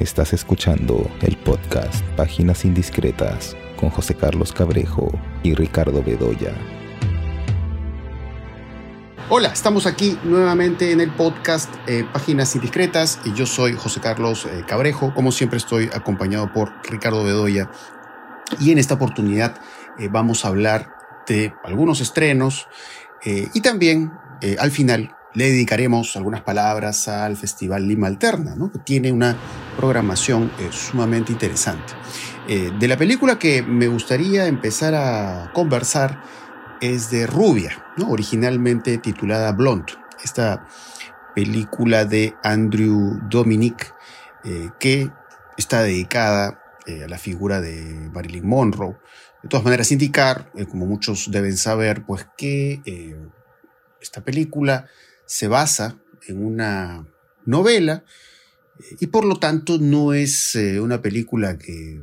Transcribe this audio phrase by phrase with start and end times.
[0.00, 6.54] Estás escuchando el podcast Páginas Indiscretas con José Carlos Cabrejo y Ricardo Bedoya.
[9.28, 14.46] Hola, estamos aquí nuevamente en el podcast eh, Páginas Indiscretas y yo soy José Carlos
[14.46, 15.12] eh, Cabrejo.
[15.12, 17.70] Como siempre estoy acompañado por Ricardo Bedoya
[18.58, 19.60] y en esta oportunidad
[19.98, 20.96] eh, vamos a hablar
[21.28, 22.68] de algunos estrenos
[23.22, 24.12] y también
[24.58, 29.36] al final le dedicaremos algunas palabras al Festival Lima Alterna, que tiene una
[29.76, 31.92] programación eh, sumamente interesante.
[32.48, 36.22] Eh, de la película que me gustaría empezar a conversar
[36.80, 39.92] es de Rubia, originalmente titulada Blonde,
[40.24, 40.66] esta
[41.34, 43.94] película de Andrew Dominic
[44.44, 45.10] eh, que
[45.56, 46.56] está dedicada
[46.86, 48.96] a la figura de Marilyn Monroe.
[49.42, 52.82] De todas maneras, indicar, como muchos deben saber, pues que
[54.00, 54.86] esta película
[55.30, 57.06] se basa en una
[57.46, 58.04] novela
[58.98, 62.00] y por lo tanto no es eh, una película que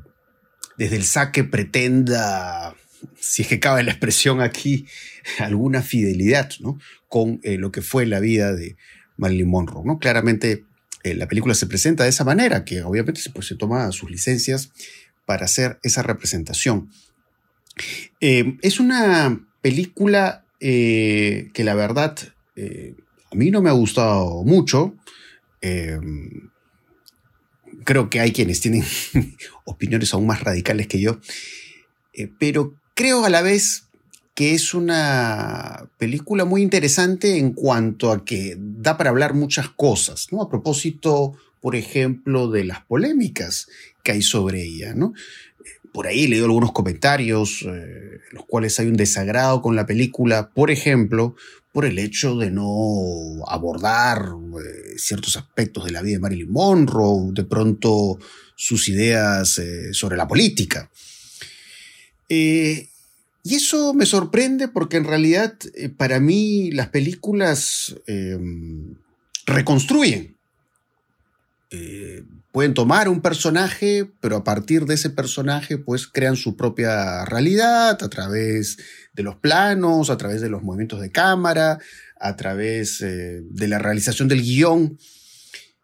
[0.78, 2.74] desde el saque pretenda,
[3.20, 4.86] si es que cabe la expresión aquí,
[5.40, 6.80] alguna fidelidad ¿no?
[7.10, 8.78] con eh, lo que fue la vida de
[9.18, 9.84] Marilyn Monroe.
[9.86, 10.00] ¿no?
[10.00, 10.64] Claramente
[11.04, 14.72] eh, la película se presenta de esa manera, que obviamente pues, se toma sus licencias
[15.26, 16.90] para hacer esa representación.
[18.22, 22.18] es una película que la verdad
[23.32, 24.96] a mí no me ha gustado mucho.
[25.62, 26.50] Em,
[27.84, 28.84] creo que hay quienes tienen
[29.66, 31.20] opiniones aún más radicales que yo.
[32.14, 33.88] Eh, pero creo a la vez
[34.34, 40.28] que es una película muy interesante en cuanto a que da para hablar muchas cosas,
[40.32, 40.44] ¿no?
[40.44, 43.68] A propósito, por ejemplo, de las polémicas
[44.04, 45.14] que hay sobre ella, ¿no?
[45.98, 50.52] Por ahí leído algunos comentarios, en eh, los cuales hay un desagrado con la película,
[50.54, 51.36] por ejemplo,
[51.72, 57.32] por el hecho de no abordar eh, ciertos aspectos de la vida de Marilyn Monroe,
[57.34, 58.20] de pronto
[58.56, 60.92] sus ideas eh, sobre la política.
[62.30, 62.90] Eh,
[63.44, 65.58] y eso me sorprende porque en realidad
[65.98, 67.96] para mí las películas
[69.48, 70.36] reconstruyen.
[72.58, 78.02] Pueden tomar un personaje, pero a partir de ese personaje pues crean su propia realidad
[78.02, 78.80] a través
[79.14, 81.78] de los planos, a través de los movimientos de cámara,
[82.20, 84.98] a través eh, de la realización del guion.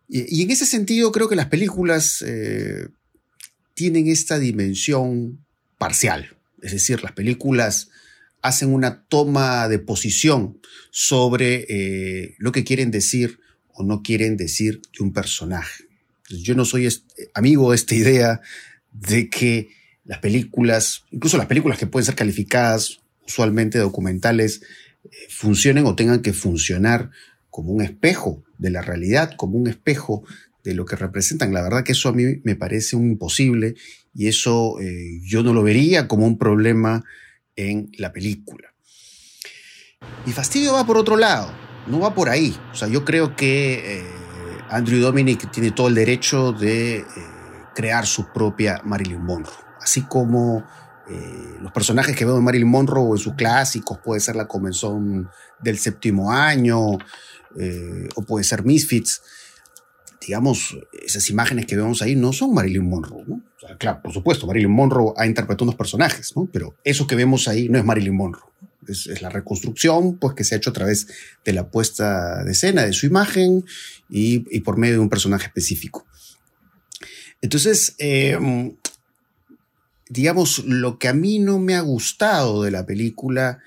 [0.09, 2.87] Y, en ese sentido creo que las películas eh,
[3.75, 5.45] tienen esta dimensión
[5.77, 6.35] parcial.
[6.63, 7.89] Es decir, las películas
[8.41, 14.81] hacen una toma de posición sobre eh, lo que quieren decir o no quieren decir
[14.97, 15.92] de un personaje.
[16.41, 16.89] Yo no soy
[17.33, 18.41] amigo de esta idea
[18.91, 19.69] de que
[20.05, 24.61] las películas, incluso las películas que pueden ser calificadas usualmente documentales
[25.03, 27.09] eh, funcionen o tengan que funcionar
[27.49, 30.23] como un espejo de la realidad, como un espejo
[30.63, 31.53] de lo que representan.
[31.53, 33.75] La verdad que eso a mí me parece un imposible
[34.13, 37.03] y eso eh, yo no lo vería como un problema
[37.55, 38.73] en la película.
[40.25, 41.53] Mi fastidio va por otro lado,
[41.87, 42.55] no va por ahí.
[42.71, 44.03] O sea, yo creo que eh,
[44.73, 47.05] Andrew Dominic tiene todo el derecho de
[47.75, 50.63] crear su propia Marilyn Monroe, así como
[51.09, 55.29] eh, los personajes que veo en Marilyn Monroe en sus clásicos, puede ser la convención
[55.59, 56.97] del séptimo año,
[57.59, 59.21] eh, o puede ser Misfits.
[60.21, 63.25] Digamos, esas imágenes que vemos ahí no son Marilyn Monroe,
[63.77, 66.33] claro, por supuesto, Marilyn Monroe ha interpretado unos personajes.
[66.51, 68.52] Pero eso que vemos ahí no es Marilyn Monroe.
[68.87, 71.07] Es, la reconstrucción, pues, que se ha hecho a través
[71.45, 73.65] de la puesta de escena de su imagen
[74.09, 76.05] y, y por medio de un personaje específico.
[77.41, 78.37] Entonces, eh,
[80.09, 83.59] digamos, lo que a mí no me ha gustado de la película,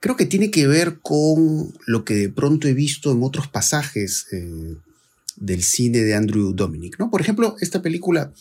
[0.00, 4.26] creo que tiene que ver con lo que de pronto he visto en otros pasajes
[4.32, 4.76] eh,
[5.36, 7.10] del cine de Andrew Dominic, ¿no?
[7.10, 8.32] Por ejemplo, esta película,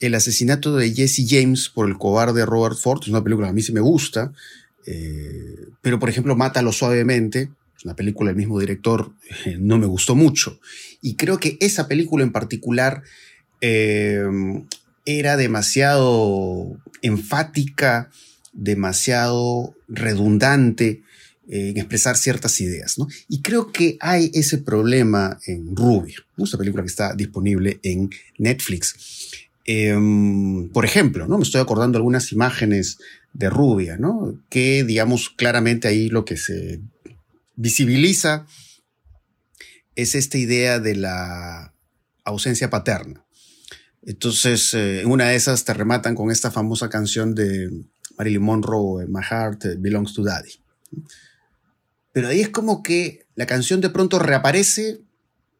[0.00, 3.54] El asesinato de Jesse James por el cobarde Robert Ford, es una película que a
[3.54, 4.32] mí sí me gusta,
[4.86, 7.50] eh, pero por ejemplo, Mátalo suavemente,
[7.84, 9.12] una película del mismo director,
[9.46, 10.60] eh, no me gustó mucho.
[11.00, 13.02] Y creo que esa película en particular
[13.62, 18.10] era demasiado enfática,
[18.54, 21.02] demasiado redundante
[21.46, 22.96] en expresar ciertas ideas.
[22.98, 23.06] ¿no?
[23.28, 26.44] Y creo que hay ese problema en Rubia, ¿no?
[26.44, 28.08] esta película que está disponible en
[28.38, 29.30] Netflix.
[29.66, 31.36] Em, por ejemplo, ¿no?
[31.36, 32.98] me estoy acordando algunas imágenes
[33.32, 34.42] de Rubia, ¿no?
[34.48, 36.80] que digamos claramente ahí lo que se
[37.56, 38.46] visibiliza
[39.94, 41.74] es esta idea de la
[42.24, 43.24] ausencia paterna.
[44.02, 47.70] Entonces, eh, en una de esas te rematan con esta famosa canción de
[48.16, 50.52] Marilyn Monroe, My Heart Belongs to Daddy.
[52.12, 55.02] Pero ahí es como que la canción de pronto reaparece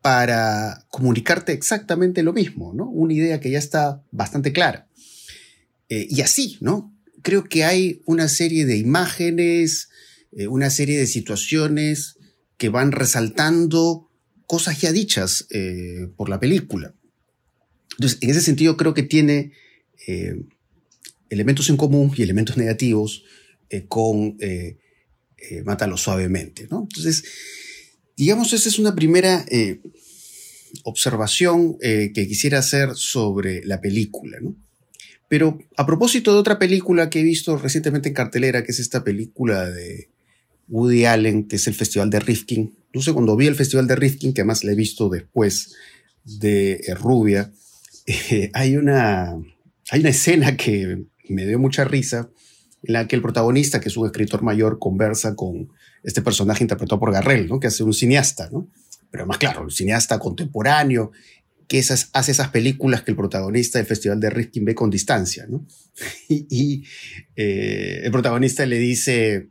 [0.03, 2.89] para comunicarte exactamente lo mismo, ¿no?
[2.89, 4.89] Una idea que ya está bastante clara.
[5.89, 6.95] Eh, y así, ¿no?
[7.23, 9.89] Creo que hay una serie de imágenes,
[10.33, 12.17] eh, una serie de situaciones
[12.57, 14.11] que van resaltando
[14.47, 16.95] cosas ya dichas eh, por la película.
[17.93, 19.53] Entonces, en ese sentido creo que tiene
[21.29, 23.25] elementos en común y elementos negativos
[23.89, 24.39] con
[25.65, 26.89] Mátalo suavemente, ¿no?
[26.91, 27.23] Entonces,
[28.17, 29.45] digamos, esa es una primera
[30.85, 34.57] observación que quisiera hacer sobre la película, ¿no?
[35.31, 39.05] Pero a propósito de otra película que he visto recientemente en cartelera, que es esta
[39.05, 40.11] película de
[40.67, 42.75] Woody Allen, que es el Festival de Rifkin.
[43.01, 45.77] Sé, cuando vi el Festival de Rifkin, que además la he visto después
[46.25, 47.53] de eh, Rubia,
[48.07, 49.37] eh, hay, una,
[49.91, 52.29] hay una escena que me dio mucha risa,
[52.83, 55.69] en la que el protagonista, que es un escritor mayor, conversa con
[56.03, 57.61] este personaje interpretado por Garrel, ¿no?
[57.61, 58.67] que hace un cineasta, ¿no?
[59.13, 61.13] pero más claro, un cineasta contemporáneo
[61.71, 65.47] que esas, hace esas películas que el protagonista del Festival de Rifkin ve con distancia,
[65.49, 65.65] ¿no?
[66.29, 66.83] Y,
[67.37, 69.51] eh, el protagonista le dice,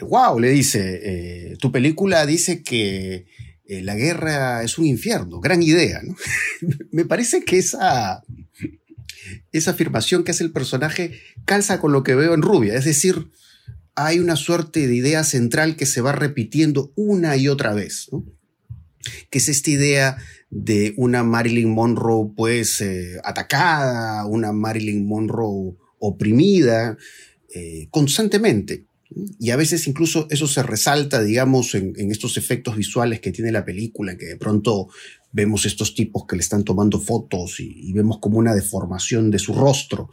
[0.00, 3.26] wow, le dice, eh, tu película dice que
[3.66, 6.16] eh, la guerra es un infierno, gran idea, ¿no?
[6.90, 8.22] Me parece que esa,
[9.52, 13.28] esa afirmación que hace el personaje calza con lo que veo en Rubia, es decir,
[13.94, 18.24] hay una suerte de idea central que se va repitiendo una y otra vez, ¿no?
[19.30, 20.18] que es esta idea
[20.50, 26.98] de una Marilyn Monroe pues eh, atacada, una Marilyn Monroe oprimida
[27.54, 28.84] eh, constantemente.
[29.38, 33.64] Y a veces incluso eso se resalta, digamos, en, estos efectos visuales que tiene la
[33.64, 34.88] película, que de pronto
[35.32, 39.52] vemos estos tipos que le están tomando fotos y, vemos como una deformación de su
[39.54, 40.10] rostro.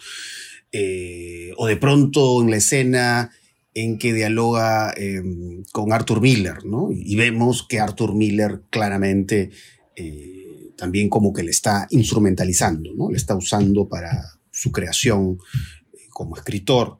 [0.71, 3.31] Eh, o de pronto en la escena
[3.73, 6.89] en que dialoga em, con Arthur Miller, ¿no?
[6.91, 9.51] Y vemos que Arthur Miller claramente
[9.99, 13.09] eh, también como que le está instrumentalizando, ¿no?
[13.09, 15.39] Le está usando para su creación
[15.91, 16.99] eh, como escritor.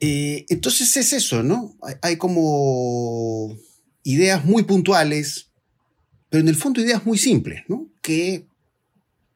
[0.00, 1.76] Eh, entonces es eso, ¿no?
[2.02, 3.56] Hay, como
[4.02, 5.52] ideas muy puntuales,
[6.28, 7.86] pero en el fondo ideas muy simples, ¿no?
[8.02, 8.46] Que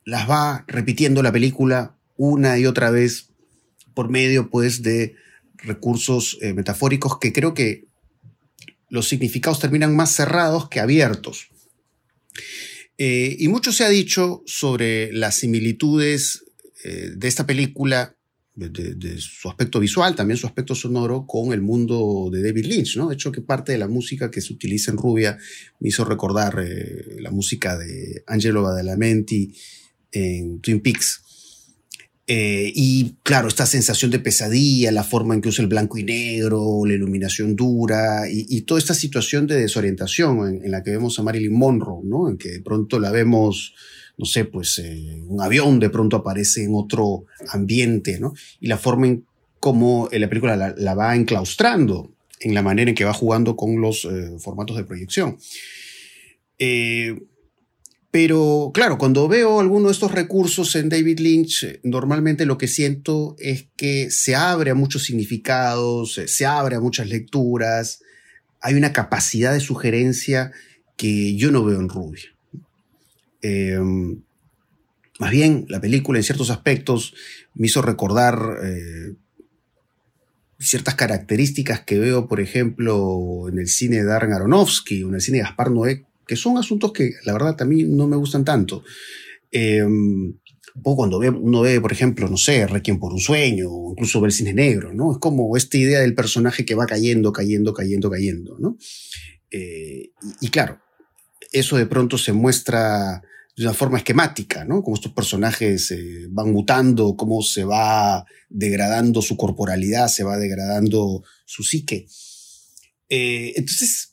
[0.05, 3.29] las va repitiendo la película una y otra vez
[3.95, 5.15] por medio, pues, de
[5.55, 7.87] recursos metafóricos que creo que
[8.89, 11.51] los significados terminan más cerrados que abiertos.
[12.99, 16.45] Eh, y mucho se ha dicho sobre las similitudes
[16.85, 18.17] eh, de esta película,
[18.55, 22.97] de, su aspecto visual, también su aspecto sonoro, con el mundo de David Lynch.
[22.97, 23.09] ¿no?
[23.09, 25.39] De hecho, que parte de la música que se utiliza en Rubia
[25.79, 26.63] me hizo recordar
[27.21, 29.55] la música de Angelo Badalamenti
[30.13, 31.23] en Twin Peaks.
[32.33, 36.05] Eh, y claro, esta sensación de pesadilla, la forma en que usa el blanco y
[36.05, 41.25] negro, la iluminación dura y, toda esta situación de desorientación en, la que vemos a
[41.25, 42.29] Marilyn Monroe, ¿no?
[42.29, 43.75] En que de pronto la vemos,
[44.17, 48.33] no sé, pues eh, un avión de pronto aparece en otro ambiente, ¿no?
[48.61, 49.25] Y la forma en
[49.59, 54.05] cómo la película la, va enclaustrando en la manera en que va jugando con los
[54.05, 55.37] eh, formatos de proyección.
[56.61, 57.19] Eh,
[58.11, 62.67] pero claro, cuando veo alguno de estos recursos en David Lynch, eh, normalmente lo que
[62.67, 68.03] siento es que se abre a muchos significados, eh, se abre a muchas lecturas,
[68.61, 70.51] hay una capacidad de sugerencia
[70.97, 72.35] que yo no veo en Rubia.
[73.43, 74.23] Em,
[75.21, 77.15] más bien, la película en ciertos aspectos
[77.55, 79.15] me hizo recordar eh,
[80.59, 85.21] ciertas características que veo, por ejemplo, en el cine de Darren Aronofsky o en el
[85.21, 88.85] cine de Gaspar Noé, que son asuntos que la verdad también no me gustan tanto.
[89.51, 89.83] Eh,
[90.81, 94.29] o cuando uno ve, por ejemplo, no sé, Requiem por un sueño, o incluso ve
[94.29, 95.11] el cine negro, ¿no?
[95.11, 98.79] Es como esta idea del personaje que va cayendo, cayendo, cayendo, cayendo, ¿no?
[99.51, 100.79] Eh, y, claro,
[101.51, 103.23] eso de pronto se muestra
[103.57, 104.85] de una forma esquemática, ¿no?
[104.85, 111.25] Como estos personajes eh, van mutando, cómo se va degradando su corporalidad, se va degradando
[111.45, 112.07] su psique.
[113.09, 114.11] entonces,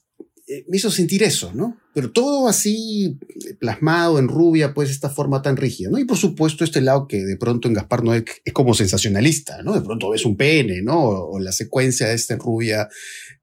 [0.47, 1.77] eh, me hizo sentir eso, ¿no?
[1.97, 5.89] Pero todo así eh, plasmado en rubia, pues esta forma tan rígida.
[5.99, 8.23] Y por supuesto este lado que de pronto en Gaspar no es,
[8.53, 9.73] como sensacionalista, ¿no?
[9.73, 10.99] De pronto ves un pene, ¿no?
[10.99, 12.87] O, la secuencia de esta en rubia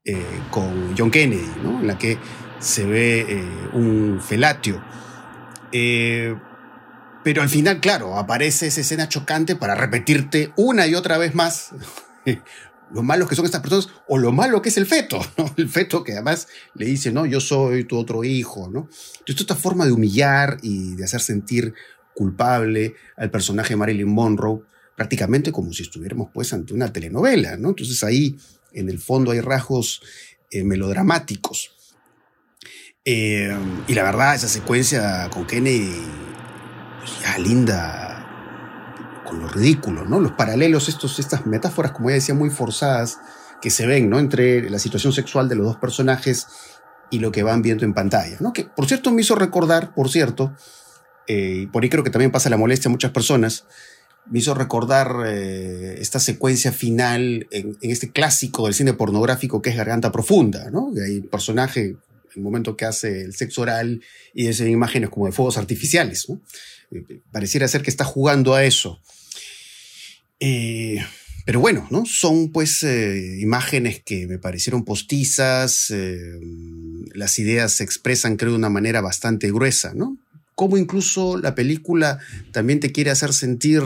[0.05, 1.81] eh, con John Kennedy, ¿no?
[1.81, 2.17] En la que
[2.61, 4.81] se ve un felatio.
[5.73, 11.73] pero al final, claro, aparece esa escena chocante para repetirte una y otra vez más
[12.95, 15.21] lo malos que son estas personas o lo malo que es el feto.
[15.57, 18.89] El feto que además le dice, no, yo soy tu otro hijo, ¿no?
[19.19, 21.75] Entonces, esta forma de humillar y de hacer sentir
[22.15, 24.63] culpable al personaje de Marilyn Monroe,
[24.97, 27.71] prácticamente como si estuviéramos pues ante una telenovela, ¿no?
[27.71, 28.37] Entonces ahí
[28.73, 30.01] en el fondo hay rasgos
[30.51, 31.73] eh, melodramáticos.
[33.05, 33.55] Eh,
[33.89, 35.93] y la verdad, esa secuencia con Kennedy,
[37.01, 38.14] pues ya linda
[39.35, 40.21] con lo ridículo, ¿no?
[40.21, 43.19] Los paralelos, estos, estas metáforas, como ya decía, muy forzadas,
[43.61, 44.19] que se ven, ¿no?
[44.19, 46.47] Entre la situación sexual de los dos personajes
[47.11, 48.53] y lo que van viendo en pantalla, ¿no?
[48.53, 50.55] Que, por cierto, me hizo recordar, por cierto,
[51.27, 53.67] eh, por ahí creo que también pasa la molestia a muchas personas,
[54.31, 59.77] me hizo recordar eh, esta secuencia final en, este clásico del cine pornográfico que es
[59.77, 60.91] Garganta Profunda, ¿no?
[61.05, 61.97] hay un personaje,
[62.35, 64.01] el momento que hace el sexo oral
[64.33, 66.41] y es imágenes como de fuegos artificiales, ¿no?
[66.91, 69.01] Eh, pareciera ser que está jugando a eso.
[71.47, 72.05] Pero bueno, ¿no?
[72.07, 75.93] Son pues imágenes que me parecieron postizas,
[77.15, 80.19] las ideas se expresan creo de una manera bastante gruesa, ¿no?
[80.55, 82.19] cómo incluso la película
[82.53, 83.83] también te quiere hacer sentir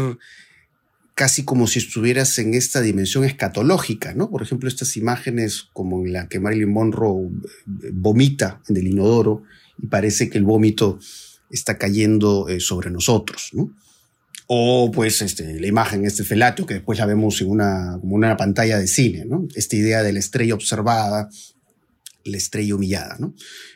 [1.15, 4.31] casi como si estuvieras en esta dimensión escatológica, ¿no?
[4.31, 9.43] Por ejemplo, estas imágenes como en la que Marilyn Monroe eh, vomita en el inodoro
[9.83, 11.01] y parece que el vómito
[11.51, 13.73] está cayendo eh, sobre nosotros, ¿no?
[14.51, 18.37] O pues este, la imagen, este felatio, que después la vemos en una, como una
[18.37, 19.47] pantalla de cine, ¿no?
[19.55, 21.29] Esta idea de la estrella observada,
[22.25, 23.35] la estrella humillada, ¿no?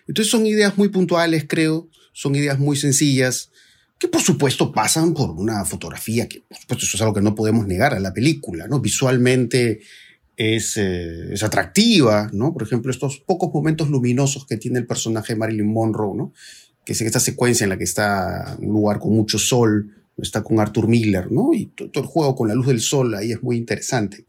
[0.08, 3.50] Entonces son ideas muy puntuales, creo, son ideas muy sencillas
[3.98, 7.36] que por supuesto pasan por una fotografía que por supuesto eso es algo que no
[7.36, 8.80] podemos negar a la película, ¿no?
[8.80, 9.80] Visualmente
[10.36, 12.52] es, eh, es atractiva, ¿no?
[12.52, 16.32] Por ejemplo, estos pocos momentos luminosos que tiene el personaje de Marilyn Monroe, ¿no?
[16.84, 19.94] Que es en esta secuencia en la que está en un lugar con mucho sol,
[20.18, 21.54] está con Arthur Miller, ¿no?
[21.54, 24.24] Y todo, el juego con la luz del sol ahí es muy interesante.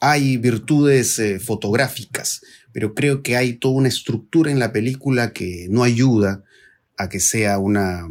[0.00, 2.42] Hay virtudes eh, fotográficas,
[2.72, 6.44] pero creo que hay toda una estructura en la película que no ayuda
[6.96, 8.06] a que sea una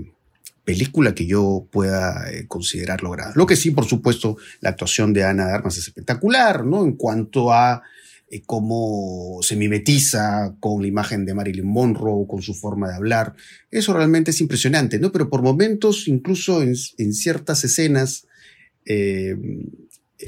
[0.63, 3.33] película que yo pueda eh, considerar lograda.
[3.35, 6.83] Lo que sí, por supuesto, la actuación de Ana de Armas es espectacular, ¿no?
[6.83, 7.83] En cuanto a
[8.33, 13.35] eh, cómo se mimetiza con la imagen de Marilyn Monroe, con su forma de hablar.
[13.71, 15.11] Eso realmente es impresionante, ¿no?
[15.11, 16.75] Pero por momentos, incluso en,
[17.13, 18.27] ciertas escenas,
[18.85, 19.35] eh,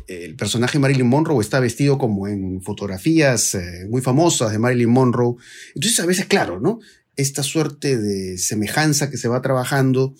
[0.08, 3.58] el personaje Marilyn Monroe está vestido como en fotografías
[3.90, 5.36] muy famosas de Marilyn Monroe.
[5.74, 6.80] Entonces, a veces, claro, ¿no?
[7.16, 10.16] esta suerte de semejanza que se va trabajando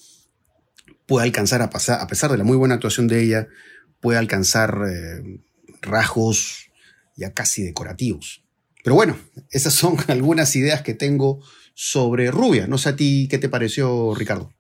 [1.06, 3.48] puede alcanzar, a, pasar, a pesar de la muy buena actuación de ella,
[4.00, 5.42] puede alcanzar eh,
[5.82, 6.72] rasgos
[7.16, 8.44] ya casi decorativos.
[8.84, 9.18] Pero bueno,
[9.50, 11.42] esas son algunas ideas que tengo
[11.74, 12.68] sobre Rubia.
[12.68, 14.52] No sé a ti qué te pareció, Ricardo.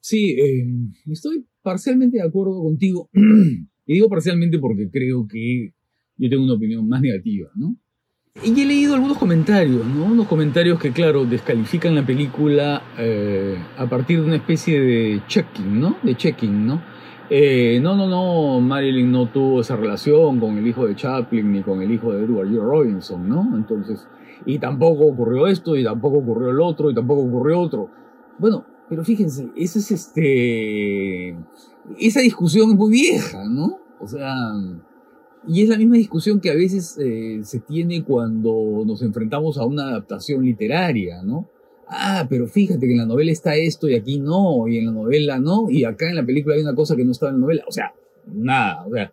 [0.00, 0.66] Sí, eh,
[1.10, 3.10] estoy parcialmente de acuerdo contigo.
[3.86, 5.74] y digo parcialmente porque creo que
[6.16, 7.76] yo tengo una opinión más negativa, ¿no?
[8.44, 10.04] Y he leído algunos comentarios, ¿no?
[10.04, 15.80] Unos comentarios que, claro, descalifican la película eh, a partir de una especie de checking,
[15.80, 15.98] ¿no?
[16.02, 16.82] De checking, ¿no?
[17.30, 21.62] Eh, no, no, no, Marilyn no tuvo esa relación con el hijo de Chaplin ni
[21.62, 22.60] con el hijo de Edward G.
[22.60, 23.56] Robinson, ¿no?
[23.56, 24.06] Entonces,
[24.44, 27.88] y tampoco ocurrió esto, y tampoco ocurrió el otro, y tampoco ocurrió otro.
[28.38, 31.36] Bueno, pero fíjense, esa es este.
[31.98, 33.78] Esa discusión es muy vieja, ¿no?
[34.00, 34.34] O sea
[35.46, 39.64] y es la misma discusión que a veces eh, se tiene cuando nos enfrentamos a
[39.64, 41.48] una adaptación literaria, ¿no?
[41.92, 44.92] Ah, pero fíjate que en la novela está esto y aquí no, y en la
[44.92, 47.40] novela no, y acá en la película hay una cosa que no estaba en la
[47.40, 47.64] novela.
[47.66, 47.92] O sea,
[48.32, 49.12] nada, o sea,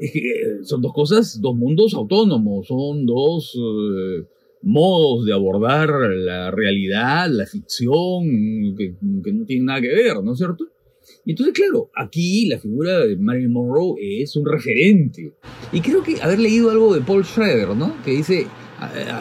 [0.00, 4.24] es que eh, son dos cosas, dos mundos autónomos, son dos eh,
[4.62, 10.32] modos de abordar la realidad, la ficción, que, que no tienen nada que ver, ¿no
[10.32, 10.64] es cierto?
[11.24, 15.32] Y entonces, claro, aquí la figura de Marilyn Monroe es un referente.
[15.72, 17.94] Y creo que haber leído algo de Paul Schrader, ¿no?
[18.04, 18.48] Que dice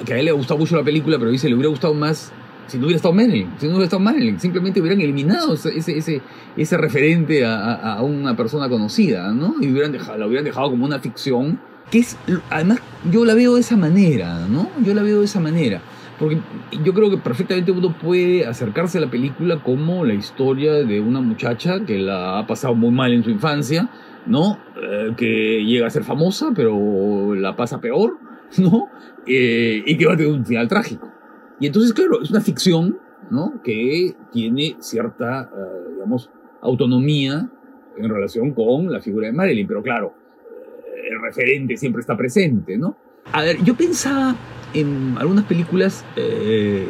[0.06, 2.34] que a él le ha gustado mucho la película, pero dice le hubiera gustado más
[2.68, 3.50] si no hubiera estado Marilyn.
[3.58, 6.22] Si no hubiera estado Marilyn, simplemente hubieran eliminado ese, ese,
[6.56, 9.56] ese referente a, a, una persona conocida, ¿no?
[9.62, 11.60] Y hubieran dejado, la hubieran dejado como una ficción.
[11.92, 12.18] Que es,
[12.50, 12.80] además,
[13.12, 14.70] yo la veo de esa manera, ¿no?
[14.84, 15.82] Yo la veo de esa manera.
[16.18, 16.40] Porque
[16.84, 21.22] yo creo que perfectamente uno puede acercarse a la película como la historia de una
[21.22, 23.90] muchacha que la ha pasado muy mal en su infancia,
[24.26, 24.58] ¿no?
[24.82, 28.18] Eh, que llega a ser famosa, pero la pasa peor,
[28.58, 28.90] ¿no?
[29.26, 31.13] Eh, y que va a tener un final trágico.
[31.64, 32.98] Y entonces, claro, es una ficción,
[33.32, 33.62] ¿no?
[33.64, 36.30] Que tiene cierta, eh, digamos,
[36.62, 37.50] autonomía
[37.96, 40.14] en relación con la figura de Marilyn, pero claro,
[41.10, 42.98] el referente siempre está presente, ¿no?
[43.32, 44.36] A ver, yo pensaba
[44.74, 46.86] en algunas películas eh,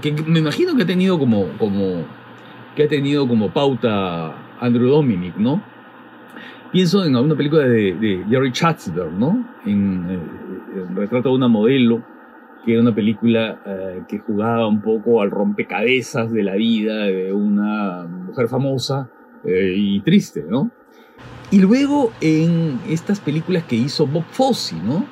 [0.00, 2.04] que me imagino que ha tenido como, como,
[2.76, 5.64] que ha tenido como pauta Andrew Dominic, ¿no?
[6.70, 9.44] Pienso en alguna película de, Jerry Chatsberg, ¿no?
[9.66, 10.18] En, eh,
[10.76, 12.04] el retrato de una modelo,
[12.64, 17.32] que era una película eh, que jugaba un poco al rompecabezas de la vida de
[17.32, 19.08] una mujer famosa
[19.42, 20.70] y triste, ¿no?
[21.50, 25.06] Y luego en estas películas que hizo Bob Fosse, ¿no?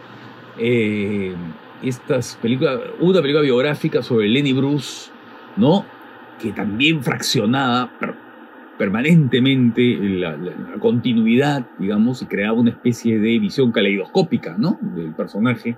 [1.83, 5.11] estas películas, una película biográfica sobre Lenny Bruce,
[5.57, 5.85] ¿no?
[6.41, 7.91] Que también fraccionaba
[8.79, 10.37] permanentemente la,
[10.79, 14.79] continuidad, digamos, y creaba una especie de visión caleidoscópica, ¿no?
[14.81, 15.77] Del personaje.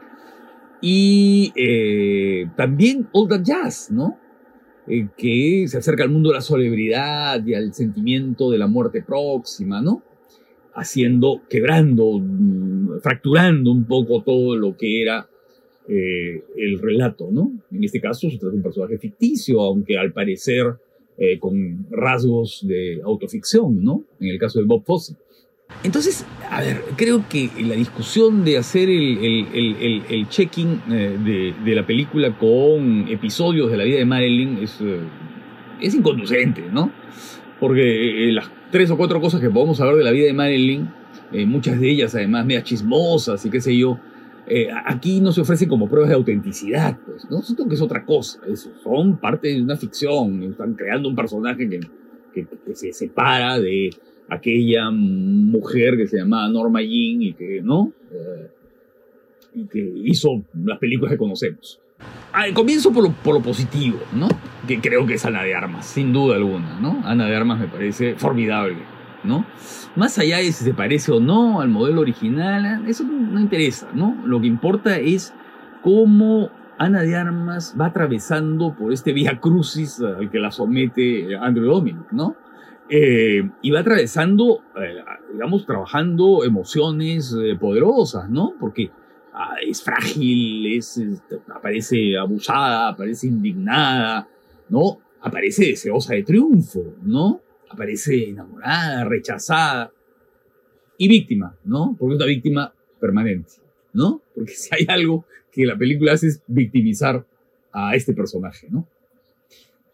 [0.80, 4.18] Y eh, también Old Jazz, ¿no?
[4.86, 9.02] Eh, que se acerca al mundo de la celebridad y al sentimiento de la muerte
[9.02, 10.02] próxima, ¿no?
[10.74, 15.28] Haciendo, quebrando, mm, fracturando un poco todo lo que era
[15.88, 17.52] eh, el relato, ¿no?
[17.70, 20.76] En este caso se trata de un personaje ficticio, aunque al parecer
[21.38, 24.04] con rasgos de autoficción, ¿no?
[24.20, 25.16] En el caso de Bob Fosse.
[25.82, 29.18] Entonces, a ver, creo que la discusión de hacer el,
[29.54, 34.78] el, el, checking de, de, la película con episodios de la vida de Marilyn es,
[35.80, 36.92] es inconducente, ¿no?
[37.58, 40.90] Porque las tres o cuatro cosas que podemos saber de la vida de Marilyn,
[41.46, 43.98] muchas de ellas además medias chismosas y qué sé yo,
[44.52, 47.40] eh, aquí no se ofrecen como pruebas de autenticidad, pues, ¿no?
[47.40, 51.68] Siento que es otra cosa, eso, son parte de una ficción, están creando un personaje
[51.68, 51.80] que,
[52.34, 53.90] que, se separa de
[54.30, 57.92] aquella mujer que se llamaba Norma Jean y que, ¿no?
[58.10, 58.50] Eh,
[59.54, 61.80] y que hizo las películas que conocemos.
[62.32, 64.28] Ah, comienzo por lo, por lo, positivo, ¿no?
[64.66, 67.02] Que creo que es Ana de Armas, sin duda alguna, ¿no?
[67.04, 68.78] Ana de Armas me parece formidable.
[69.24, 69.44] ¿no?
[69.96, 74.16] Más allá de si se parece o no al modelo original, eso no, interesa, ¿no?
[74.24, 75.34] Lo que importa es
[75.82, 81.66] cómo Ana de Armas va atravesando por este vía crucis al que la somete Andrew
[81.66, 82.36] Dominic, ¿no?
[82.90, 88.54] Eh, y va atravesando, eh, digamos, trabajando emociones eh, poderosas, ¿no?
[88.58, 88.90] Porque
[89.32, 94.28] ah, es frágil, es, este, aparece abusada, aparece indignada,
[94.68, 94.98] ¿no?
[95.20, 97.40] Aparece deseosa de triunfo, ¿no?
[97.70, 99.92] aparece enamorada, rechazada
[100.98, 101.96] y víctima, ¿no?
[101.98, 103.52] Porque es una víctima permanente,
[103.92, 104.20] ¿no?
[104.34, 107.24] Porque si hay algo que la película hace es victimizar
[107.72, 108.86] a este personaje, ¿no?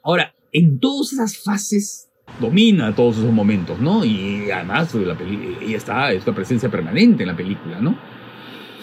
[0.03, 2.06] Ahora, en todas esas fases
[2.41, 4.05] domina todos esos momentos, ¿no?
[4.05, 7.97] Y además la ella está, esta presencia permanente en la película, ¿no?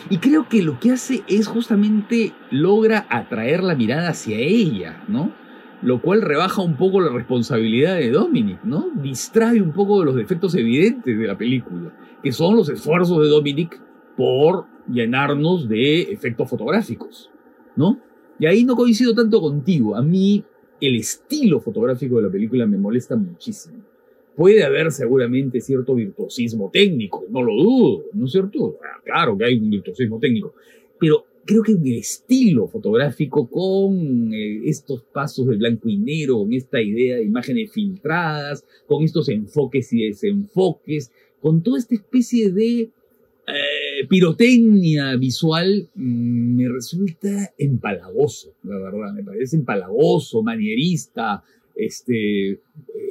[0.10, 5.32] Y creo que lo que hace es justamente logra atraer la mirada hacia ella, ¿no?
[5.84, 8.89] lo cual rebaja un poco la responsabilidad de Dominic, ¿no?
[8.96, 11.91] Distrae un poco de los defectos evidentes de la película,
[12.24, 13.82] que son los esfuerzos de Dominic
[14.15, 17.30] por llenarnos de efectos fotográficos,
[17.76, 18.00] ¿no?
[18.39, 19.96] Y ahí no coincido tanto contigo.
[19.96, 20.44] A mí
[20.88, 23.84] el estilo fotográfico de la película me molesta muchísimo.
[24.36, 28.78] Puede haber seguramente cierto virtuosismo técnico, no lo dudo, ¿no es cierto?
[28.84, 30.56] Ah, claro que hay un virtuosismo técnico,
[31.00, 36.52] pero creo que el estilo fotográfico con eh, estos pasos de blanco y negro, con
[36.52, 42.89] esta idea de imágenes filtradas, con estos enfoques y desenfoques, con toda esta especie de
[43.47, 51.43] eh, pirotecnia visual, mm, me resulta empalagoso, la verdad, me parece empalagoso, manierista,
[51.75, 52.62] este,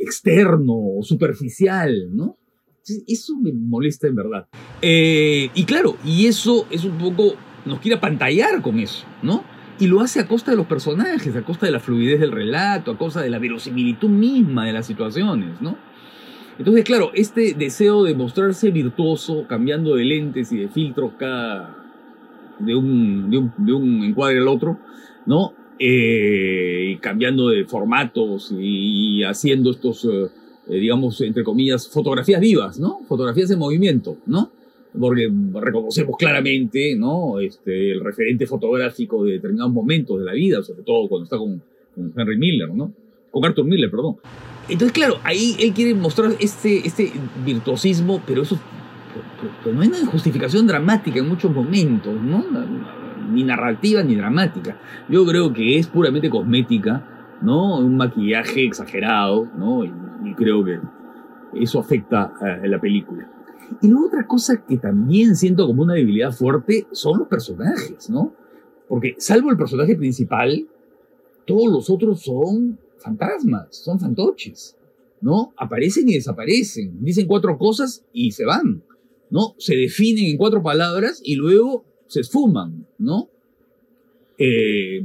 [0.01, 2.39] externo, superficial, ¿no?
[3.07, 4.49] Eso me molesta en verdad.
[4.81, 9.45] Eh, y claro, y eso es un poco nos quiere apantallar con eso, ¿no?
[9.79, 12.91] Y lo hace a costa de los personajes, a costa de la fluidez del relato,
[12.91, 15.77] a costa de la verosimilitud misma de las situaciones, ¿no?
[16.63, 21.77] Entonces, claro, este deseo de mostrarse virtuoso, cambiando de lentes y de filtros cada.
[22.61, 24.79] de un, de un, encuadre al otro,
[25.27, 25.55] ¿no?
[25.81, 30.29] Eh, cambiando de formatos y, haciendo estos, eh,
[30.69, 33.01] digamos, entre comillas, fotografías vivas, ¿no?
[33.09, 34.53] Fotografías en movimiento, ¿no?
[34.97, 37.41] porque reconocemos claramente ¿no?
[37.41, 41.61] este, el referente fotográfico de determinados momentos de la vida, sobre todo cuando está con,
[42.15, 42.93] Henry Miller, ¿no?
[43.33, 44.19] con Arthur Miller, perdón.
[44.73, 47.13] Entonces, claro, ahí él quiere mostrar este, este
[47.45, 48.59] virtuosismo, pero eso
[49.71, 52.43] no hay una justificación dramática en muchos momentos, ¿no?
[53.31, 54.79] ni narrativa ni dramática.
[55.09, 57.79] Yo creo que es puramente cosmética, ¿no?
[57.79, 59.85] Un maquillaje exagerado, ¿no?
[59.85, 59.93] Y,
[60.37, 60.79] creo que
[61.55, 63.29] eso afecta a la película.
[63.83, 68.33] Y la otra cosa que también siento como una debilidad fuerte son los personajes, ¿no?
[68.89, 70.67] Porque salvo el personaje principal,
[71.45, 74.77] todos los otros son fantasmas, son fantoches,
[75.21, 75.53] ¿no?
[75.57, 78.83] Aparecen y desaparecen, dicen cuatro cosas y se van,
[79.31, 79.55] ¿no?
[79.59, 83.29] Se definen en cuatro palabras y luego se esfuman, ¿no?
[84.39, 85.05] Eh,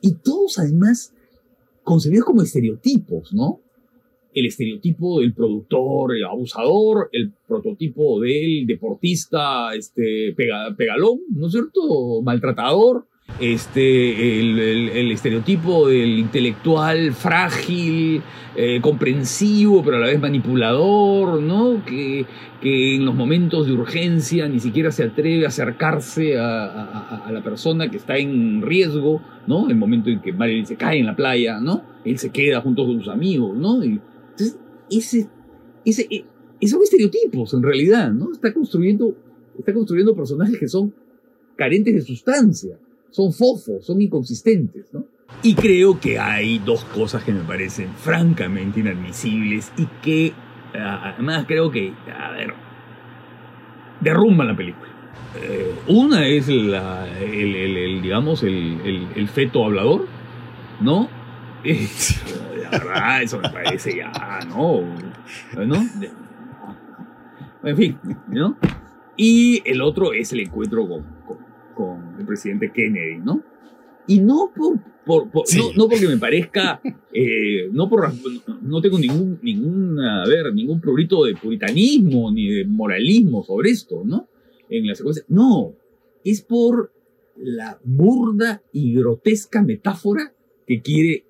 [0.00, 1.12] y todos además
[1.82, 3.60] concebidos como estereotipos, ¿no?
[4.38, 12.22] el estereotipo del productor abusador, el prototipo del deportista este, pegalón, ¿no es cierto?
[12.22, 13.06] Maltratador,
[13.40, 18.20] Este, el, estereotipo del intelectual frágil,
[18.56, 21.84] eh, comprensivo, pero a la vez manipulador, ¿no?
[21.84, 22.26] Que,
[22.60, 27.88] que, en los momentos de urgencia ni siquiera se atreve a acercarse a, la persona
[27.88, 29.70] que está en riesgo, ¿no?
[29.70, 31.84] El momento en que Marilyn se cae en la playa, ¿no?
[32.04, 33.80] Él se queda junto con sus amigos, ¿no?
[33.84, 34.58] entonces,
[34.90, 35.28] ese,
[35.84, 36.08] ese,
[36.60, 38.32] esos son estereotipos, en realidad, ¿no?
[38.32, 39.14] Está construyendo,
[39.56, 40.92] está construyendo personajes que son
[41.54, 42.78] carentes de sustancia,
[43.10, 45.04] son fofos, son inconsistentes, ¿no?
[45.42, 50.32] Y creo que hay dos cosas que me parecen francamente inadmisibles y que
[50.74, 52.54] ah, además creo que, a ver,
[54.00, 54.88] derrumban la película.
[55.36, 60.06] Eh, una es el, digamos, el, feto hablador,
[60.80, 61.08] ¿no?
[61.64, 64.82] eso me parece ya, ¿no?
[65.66, 65.86] ¿No?
[67.64, 68.56] En fin, ¿no?
[69.16, 71.04] Y el otro es el encuentro con
[72.18, 73.42] el presidente Kennedy, ¿no?
[74.06, 74.76] Y no por,
[75.76, 76.80] no, porque me parezca,
[77.12, 78.10] eh, no por
[78.62, 84.02] no tengo ningún, ningún, a ver, ningún prurito de puritanismo ni de moralismo sobre esto,
[84.04, 84.28] ¿no?
[84.70, 85.24] En la secuencia.
[85.28, 85.74] No,
[86.24, 86.92] es por
[87.36, 90.32] la burda y grotesca metáfora
[90.66, 91.24] que quiere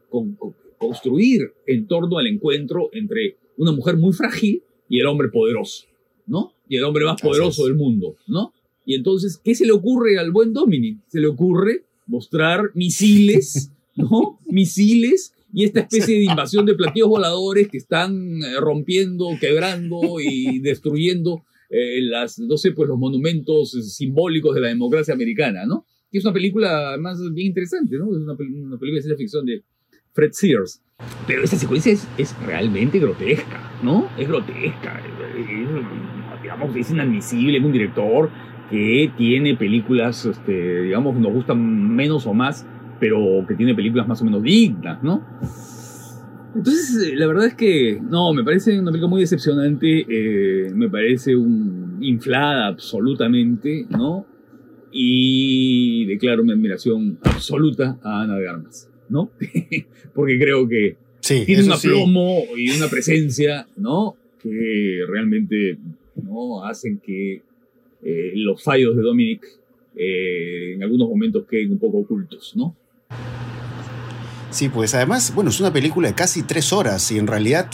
[0.78, 5.86] construir en torno al encuentro entre una mujer muy frágil y el hombre poderoso,
[6.26, 6.54] ¿no?
[6.68, 8.52] Y el hombre más poderoso del mundo, ¿no?
[8.88, 11.00] Y entonces, ¿qué se le ocurre al buen Dominic?
[11.08, 14.40] Se le ocurre mostrar misiles, ¿no?
[14.46, 20.60] Misiles y esta especie de invasión de platillos voladores que están eh, rompiendo, quebrando y
[20.60, 25.84] destruyendo eh, las, no sé, pues los monumentos simbólicos de la democracia americana, ¿no?
[26.10, 28.06] Que es una película más bien interesante, ¿no?
[28.06, 29.64] Es una, película de ciencia ficción de
[30.14, 30.80] Fred Sears.
[31.26, 34.08] Pero esta secuencia es, es realmente grotesca, ¿no?
[34.16, 34.98] Es grotesca.
[35.38, 35.46] Es,
[36.42, 37.58] digamos, es inadmisible.
[37.58, 38.30] Es un director
[38.70, 42.66] que tiene películas, este, digamos, nos gustan menos o más,
[43.00, 45.22] pero que tiene películas más o menos dignas, ¿no?
[46.54, 50.88] Entonces, eh, la verdad es que, no, me parece una película muy decepcionante, eh, me
[50.88, 54.26] parece un, inflada absolutamente, ¿no?
[54.90, 59.30] Y declaro mi admiración absoluta a Ana de Armas, ¿no?
[60.14, 64.16] Porque creo que tiene un aplomo y una presencia, ¿no?
[64.40, 65.78] Que realmente,
[66.16, 66.64] ¿no?
[66.64, 67.42] Hacen que
[68.02, 69.46] eh, los fallos de Dominic
[69.96, 72.76] eh, en algunos momentos queden un poco ocultos, ¿no?
[74.50, 77.68] Sí, pues además, bueno, es una película de casi tres horas y en realidad,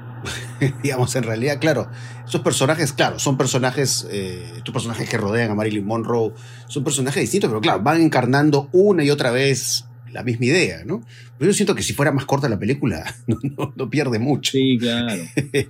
[0.82, 1.88] digamos, en realidad, claro,
[2.26, 6.34] esos personajes, claro, son personajes, eh, estos personajes que rodean a Marilyn Monroe,
[6.68, 11.00] son personajes distintos, pero claro, van encarnando una y otra vez la misma idea, ¿no?
[11.38, 14.52] Pero yo siento que si fuera más corta la película, no, pierde mucho.
[14.52, 15.22] Sí, claro.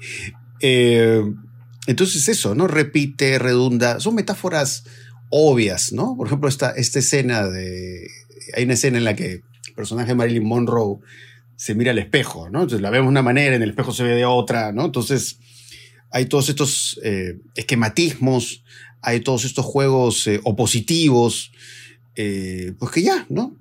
[0.61, 1.23] eh,
[1.87, 2.69] entonces eso, ¿no?
[2.69, 4.85] Repite, redunda, son metáforas
[5.31, 6.17] obvias, ¿no?
[6.17, 8.07] Por ejemplo, esta, esta escena de...
[8.57, 9.33] Hay una escena en la que
[9.67, 10.99] el personaje de Marilyn Monroe
[11.57, 12.63] se mira al espejo, ¿no?
[12.63, 14.85] Entonces la vemos de una manera, en el espejo se ve de otra, ¿no?
[14.85, 15.39] Entonces
[16.11, 18.63] hay todos estos eh, esquematismos,
[19.01, 21.53] hay todos estos juegos eh, opositivos,
[22.15, 23.57] eh, pues que ya, ¿no?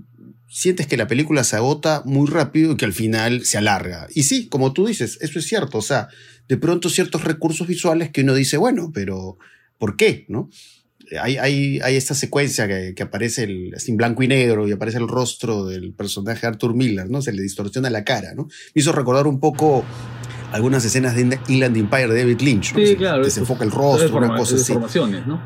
[0.49, 4.07] Sientes que la película se agota muy rápido y que al final se alarga.
[4.13, 6.09] Y sí, como tú dices, eso es cierto, o sea,
[6.51, 9.37] de pronto ciertos recursos visuales que uno dice, bueno, pero
[9.77, 10.25] ¿por qué?
[10.27, 10.49] ¿No?
[11.21, 14.97] Hay, hay, hay esta secuencia que, que aparece el, en blanco y negro y aparece
[14.97, 17.21] el rostro del personaje Arthur Miller, ¿no?
[17.21, 18.49] Se le distorsiona la cara, ¿no?
[18.75, 19.85] Me hizo recordar un poco
[20.51, 22.85] algunas escenas de Inland Empire de David Lynch, ¿no?
[22.85, 23.23] Sí, claro.
[23.23, 24.73] Desenfoca el rostro, una cosa así.
[24.73, 25.41] ¿no?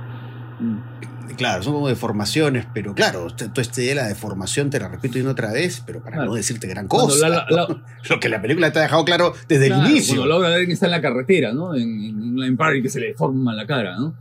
[1.37, 5.19] Claro, son como deformaciones, pero claro, toda esta idea de la deformación te la repito
[5.19, 7.45] una otra vez, pero para no decirte gran cosa.
[8.09, 10.17] Lo que la película te ha dejado claro desde el inicio.
[10.17, 11.75] Cuando Laura que está en la carretera, ¿no?
[11.75, 14.15] En, en Empire que se le deforma la cara, ¿no?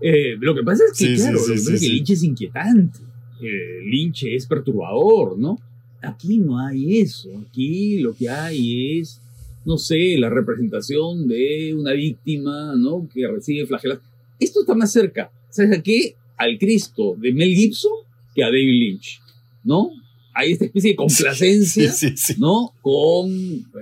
[0.00, 2.98] Eh, lo que pasa es que, claro, lo que pasa es que Lynch es inquietante.
[3.40, 5.58] Eh, Lynch es perturbador, ¿no?
[6.02, 7.28] Aquí no hay eso.
[7.46, 9.20] Aquí lo que hay es,
[9.64, 13.08] no sé, la representación de una víctima, ¿no?
[13.12, 14.04] Que recibe flagelación.
[14.40, 15.30] Esto está más cerca.
[15.50, 16.16] ¿Sabes a qué?
[16.42, 17.92] Al Cristo de Mel Gibson
[18.34, 19.20] que a David Lynch,
[19.64, 19.90] ¿no?
[20.34, 21.92] Hay esta especie de complacencia,
[22.38, 22.72] ¿no?
[22.80, 23.30] Con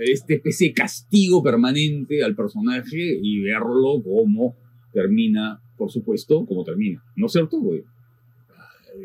[0.01, 4.57] esta especie de castigo permanente al personaje y verlo como
[4.93, 7.63] termina, por supuesto, como termina, ¿no es cierto?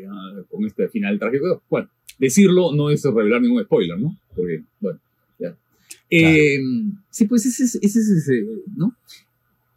[0.08, 1.62] Ah, con este final trágico.
[1.70, 1.88] Bueno,
[2.18, 4.18] decirlo no es revelar ningún spoiler, ¿no?
[4.34, 5.00] Porque, bueno,
[5.38, 5.56] ya.
[6.10, 6.58] Eh,
[7.08, 8.44] sí, pues ese es ese,
[8.76, 8.94] ¿no?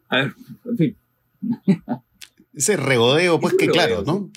[0.10, 0.34] A ver,
[0.66, 0.96] en fin.
[2.54, 4.32] ese regodeo, pues que claro, ¿no?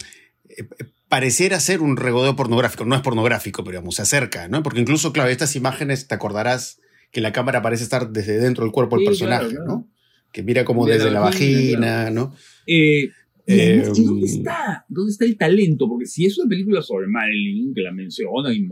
[0.49, 4.63] Eh, eh, pareciera ser un regodeo pornográfico, no es pornográfico, pero digamos, se acerca, ¿no?
[4.63, 8.73] Porque incluso, claro, estas imágenes te acordarás que la cámara parece estar desde dentro del
[8.73, 9.89] cuerpo del personaje, ¿no?
[10.33, 12.35] Que mira como desde la, vagina, ¿no?
[12.67, 13.11] Eh,
[13.47, 14.87] ¿Y, dónde está?
[14.89, 15.89] ¿Dónde está el talento?
[15.89, 18.63] Porque si es una película sobre Marilyn, que la mencionan y,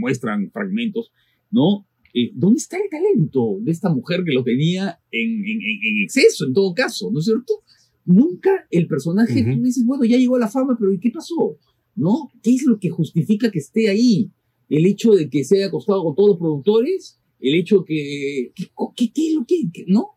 [0.00, 1.12] muestran fragmentos,
[1.50, 1.86] ¿no?
[2.14, 5.44] Eh, ¿Dónde está el talento de esta mujer que lo tenía en,
[6.02, 7.62] exceso, en todo caso, ¿no es cierto?
[8.06, 11.58] Nunca el personaje, tú dices, bueno, ya llegó a la fama, pero ¿y qué pasó?
[11.96, 12.30] ¿No?
[12.42, 14.30] ¿Qué es lo que justifica que esté ahí?
[14.68, 19.12] El hecho de que se haya acostado con todos los productores, el hecho que, ¿qué,
[19.12, 20.10] qué, es lo que, no?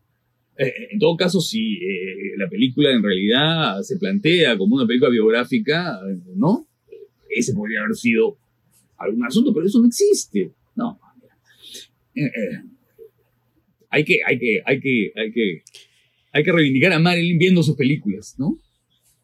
[0.56, 5.10] Eh, en todo caso, si eh, la película en realidad se plantea como una película
[5.10, 5.98] biográfica,
[6.36, 6.66] ¿no?
[7.28, 8.36] Ese podría haber sido
[8.98, 10.52] algún asunto, pero eso no existe.
[10.76, 11.00] No.
[12.14, 12.30] Eh,
[13.88, 15.62] hay que, hay que, hay que, hay que,
[16.32, 18.58] hay que reivindicar a Marilyn viendo sus películas, ¿no?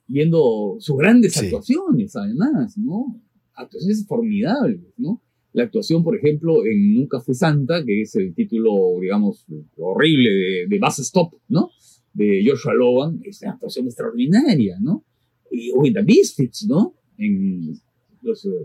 [0.06, 3.20] Viendo sus grandes actuaciones, además, ¿no?
[3.54, 5.22] Actuaciones formidables, ¿no?
[5.56, 9.46] la actuación, por ejemplo, en Nunca fue santa, que es el título, digamos,
[9.78, 11.70] horrible de, de Bus Stop, ¿no?
[12.12, 15.02] De Joshua Logan, es una actuación extraordinaria, ¿no?
[15.50, 16.94] Y, o en The Misfits, ¿no?
[17.16, 17.72] En
[18.20, 18.60] los, uh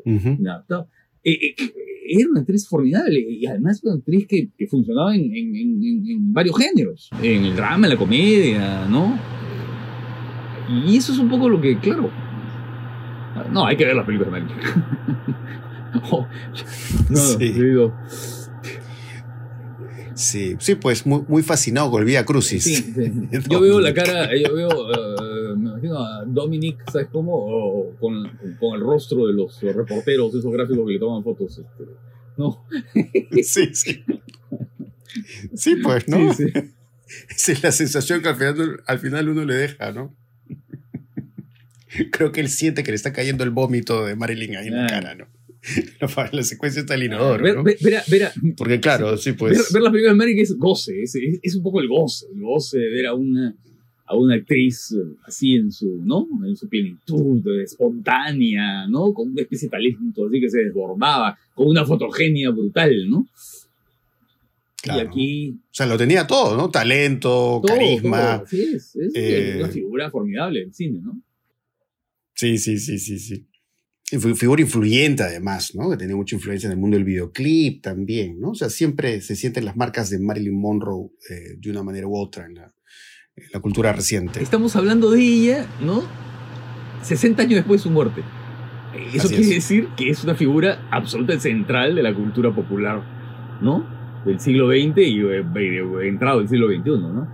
[1.23, 6.57] era una actriz formidable y además una actriz que, que funcionaba en, en, en, varios
[6.57, 9.17] géneros, en el drama, en la comedia, ¿no?
[10.69, 12.11] Y eso es un poco lo que, claro,
[13.51, 14.41] no, hay que ver las películas de
[17.09, 17.27] no,
[20.15, 20.55] sí.
[20.59, 20.75] sí.
[20.75, 22.85] pues muy, muy, fascinado con el Vía Crucis.
[23.49, 25.20] yo veo la cara, yo veo, uh, imagino
[25.89, 27.95] a Dominic, ¿sabes cómo?
[27.99, 28.23] con,
[28.59, 31.59] con, el rostro de los, reporteros, esos gráficos que le toman fotos.
[31.59, 31.91] Este,
[32.37, 32.65] ¿No?
[33.43, 34.03] sí, sí.
[35.53, 36.33] Sí, pues, ¿no?
[36.33, 36.45] Sí,
[37.29, 40.15] Esa es la sensación que al final, al final uno le deja, ¿no?
[42.11, 44.85] Creo que él siente que le está cayendo el vómito de Marilyn ahí en la
[44.85, 44.87] ah.
[44.87, 45.27] cara, ¿no?
[46.31, 47.63] la, secuencia está el inodoro.
[48.57, 49.71] Porque claro, sí, pues.
[49.71, 52.89] Ver, las películas de América es goce, es, un poco el goce, el goce de
[52.89, 53.55] ver a una,
[54.11, 54.93] a una actriz
[55.23, 56.27] así en su, ¿no?
[56.45, 59.13] En su plenitud, espontánea, ¿no?
[59.13, 63.25] Con una especie de talento así que se desbordaba, con una fotogenia brutal, ¿no?
[64.83, 65.59] Y aquí.
[65.63, 66.69] O sea, lo tenía todo, ¿no?
[66.69, 68.43] Talento, carisma.
[68.45, 71.21] Sí, es, es una eh, figura formidable del cine, ¿no?
[72.33, 73.47] Sí, sí, sí, sí, sí
[74.19, 75.89] figura influyente además, ¿no?
[75.89, 78.49] Que tenía mucha influencia en el mundo del videoclip también, ¿no?
[78.49, 82.17] O sea, siempre se sienten las marcas de Marilyn Monroe eh, de una manera u
[82.17, 82.73] otra en la,
[83.61, 84.41] cultura reciente.
[84.41, 86.03] Estamos hablando de ella, ¿no?
[87.03, 88.23] 60 años después de su muerte.
[89.13, 93.01] Eso quiere decir que es una figura absolutamente central de la cultura popular,
[93.61, 93.85] ¿no?
[94.25, 95.43] Del siglo XX y eh,
[96.03, 97.27] entrado del siglo XXI, ¿no?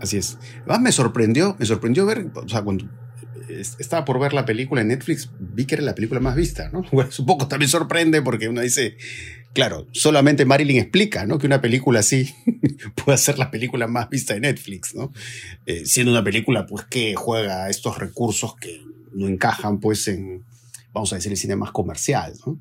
[0.00, 0.38] Así es.
[0.62, 2.86] Además me sorprendió, me sorprendió ver, o sea, cuando
[3.78, 6.82] estaba por ver la película en Netflix, vi que era la película más vista, ¿no?
[6.92, 8.96] Bueno, un poco también sorprende porque uno dice,
[9.52, 11.38] claro, solamente Marilyn explica, ¿no?
[11.38, 12.34] Que una película así
[13.04, 15.12] puede ser la película más vista de Netflix, ¿no?
[15.66, 18.80] Eh, siendo una película, pues, que juega estos recursos que
[19.12, 20.44] no encajan, pues, en,
[20.92, 22.60] vamos a decir, el cine más comercial, ¿no?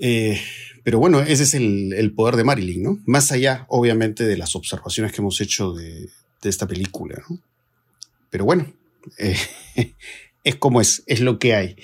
[0.00, 0.40] Eh,
[0.84, 2.98] pero bueno, ese es el, poder de Marilyn, ¿no?
[3.06, 6.08] Más allá, obviamente, de las observaciones que hemos hecho de,
[6.44, 7.40] esta película, ¿no?
[8.30, 8.72] Pero bueno,
[9.18, 9.36] eh,
[10.44, 11.76] es como es, es lo que hay.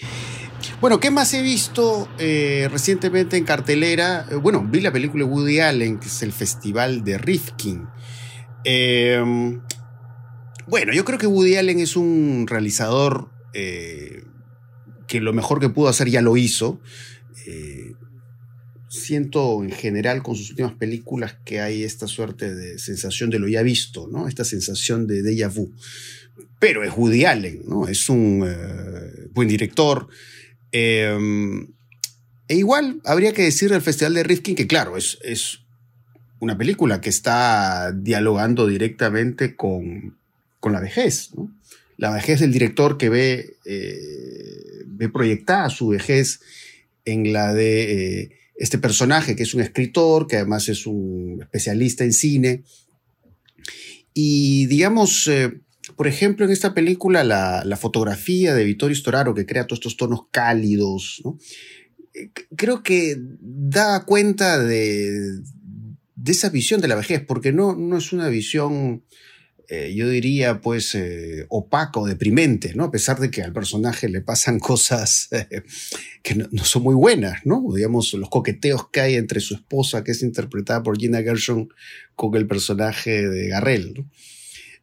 [0.83, 4.27] Bueno, ¿qué más he visto eh, recientemente en cartelera?
[4.29, 7.87] Eh, bueno, vi la película Woody Allen, que es el Festival de Rifkin.
[8.64, 9.61] Em,
[10.66, 16.09] bueno, yo creo que Woody Allen es un realizador que lo mejor que pudo hacer
[16.09, 16.81] ya lo hizo.
[18.88, 23.47] siento en general con sus últimas películas que hay esta suerte de sensación de lo
[23.47, 24.27] ya visto, ¿no?
[24.27, 25.73] Esta sensación de déjà vu
[26.62, 27.88] pero es Woody Allen, ¿no?
[27.88, 30.07] Es un eh, buen director.
[30.73, 31.69] Em,
[32.49, 35.61] e igual habría que decir del Festival de Rifkin que, claro, es, es
[36.41, 40.17] una película que está dialogando directamente con,
[40.59, 41.31] con la vejez.
[41.99, 46.41] La vejez del director que ve, eh, ve proyectada su vejez
[47.05, 52.03] en la de eh, este personaje que es un escritor, que además es un especialista
[52.05, 52.63] en cine.
[54.15, 55.31] Y digamos,
[55.97, 60.27] por ejemplo, en esta película, la, fotografía de Vittorio Storaro, que crea todos estos tonos
[60.31, 61.23] cálidos,
[62.15, 65.41] eh, creo que da cuenta de,
[66.27, 69.05] esa visión de la vejez, porque no, no es una visión,
[69.69, 72.85] eh, yo diría, pues, eh, opaca o deprimente, ¿no?
[72.85, 75.29] A pesar de que al personaje le pasan cosas
[76.23, 77.65] que no, no, son muy buenas, ¿no?
[77.75, 81.69] Digamos, los coqueteos que hay entre su esposa, que es interpretada por Gina Gershon,
[82.15, 84.11] con el personaje de Garrel, ¿no?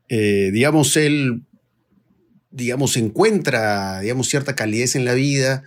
[0.10, 1.44] Eh, digamos, él,
[2.52, 5.64] digamos, encuentra, digamos, cierta calidez en la vida,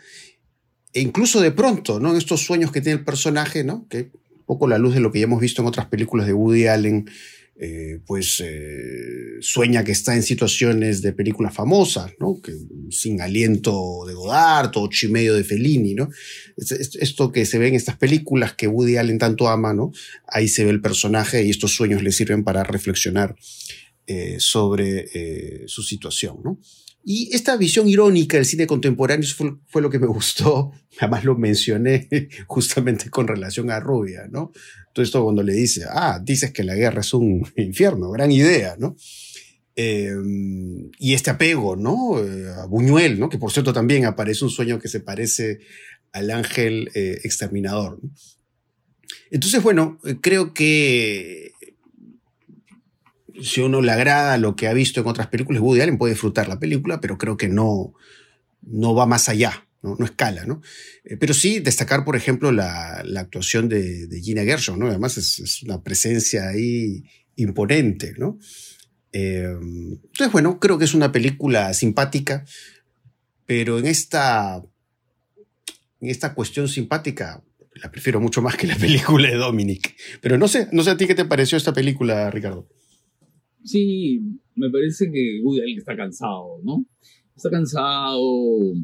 [0.92, 2.10] e incluso de pronto, ¿no?
[2.10, 3.86] En estos sueños que tiene el personaje, ¿no?
[3.88, 6.34] Que un poco la luz de lo que ya hemos visto en otras películas de
[6.34, 7.08] Woody Allen,
[7.54, 12.40] eh, pues eh, sueña que está en situaciones de películas famosas, ¿no?
[12.42, 12.52] Que,
[12.90, 16.10] sin aliento de Godard, ocho y medio de Fellini, ¿no?
[16.56, 19.92] Esto que se ve en estas películas que Woody Allen tanto ama, ¿no?
[20.26, 23.36] Ahí se ve el personaje y estos sueños le sirven para reflexionar
[24.06, 26.58] eh, sobre su situación, ¿no?
[27.04, 29.28] Y esta visión irónica del cine contemporáneo
[29.66, 32.08] fue, lo que me gustó, además lo mencioné
[32.46, 34.52] justamente con relación a Rubia, ¿no?
[34.92, 38.76] Todo esto cuando le dice, ah, dices que la guerra es un infierno, gran idea,
[38.78, 38.96] ¿no?
[39.74, 40.12] Eh,
[40.98, 42.22] y este apego, ¿no?
[42.22, 43.28] Eh, a Buñuel, ¿no?
[43.28, 45.60] Que por cierto también aparece un sueño que se parece
[46.12, 47.98] al ángel eh, exterminador.
[49.30, 51.51] Entonces, bueno, creo que
[53.40, 56.48] si uno le agrada lo que ha visto en otras películas, Woody Allen puede disfrutar
[56.48, 57.94] la película, pero creo que no,
[58.62, 60.62] no va más allá, no, escala, ¿no?
[61.04, 64.86] Eh, pero sí destacar, por ejemplo, la, actuación de, Gina Gershon, ¿no?
[64.86, 67.04] Además es, una presencia ahí
[67.36, 68.38] imponente, ¿no?
[69.12, 72.44] Eh, entonces, bueno, creo que es una película simpática,
[73.46, 74.62] pero en esta,
[76.00, 77.42] en esta cuestión simpática
[77.74, 79.96] la prefiero mucho más que la película de Dominic.
[80.20, 82.68] Pero no sé, no sé a ti qué te pareció esta película, Ricardo.
[83.64, 84.20] Sí,
[84.54, 86.84] me parece que Woody Allen está cansado, ¿no?
[87.36, 88.74] Está cansado.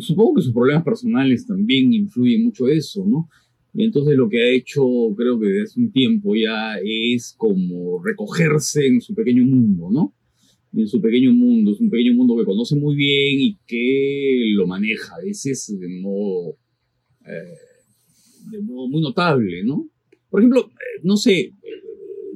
[0.00, 3.28] Supongo que sus problemas personales también influyen mucho eso, ¿no?
[3.74, 4.82] Y entonces lo que ha hecho,
[5.16, 10.14] creo que desde hace un tiempo ya, es como recogerse en su pequeño mundo, ¿no?
[10.72, 14.66] En su pequeño mundo, es un pequeño mundo que conoce muy bien y que lo
[14.66, 16.56] maneja a veces de modo,
[17.26, 19.88] eh, de modo muy notable, ¿no?
[20.30, 21.52] Por ejemplo, eh, no sé,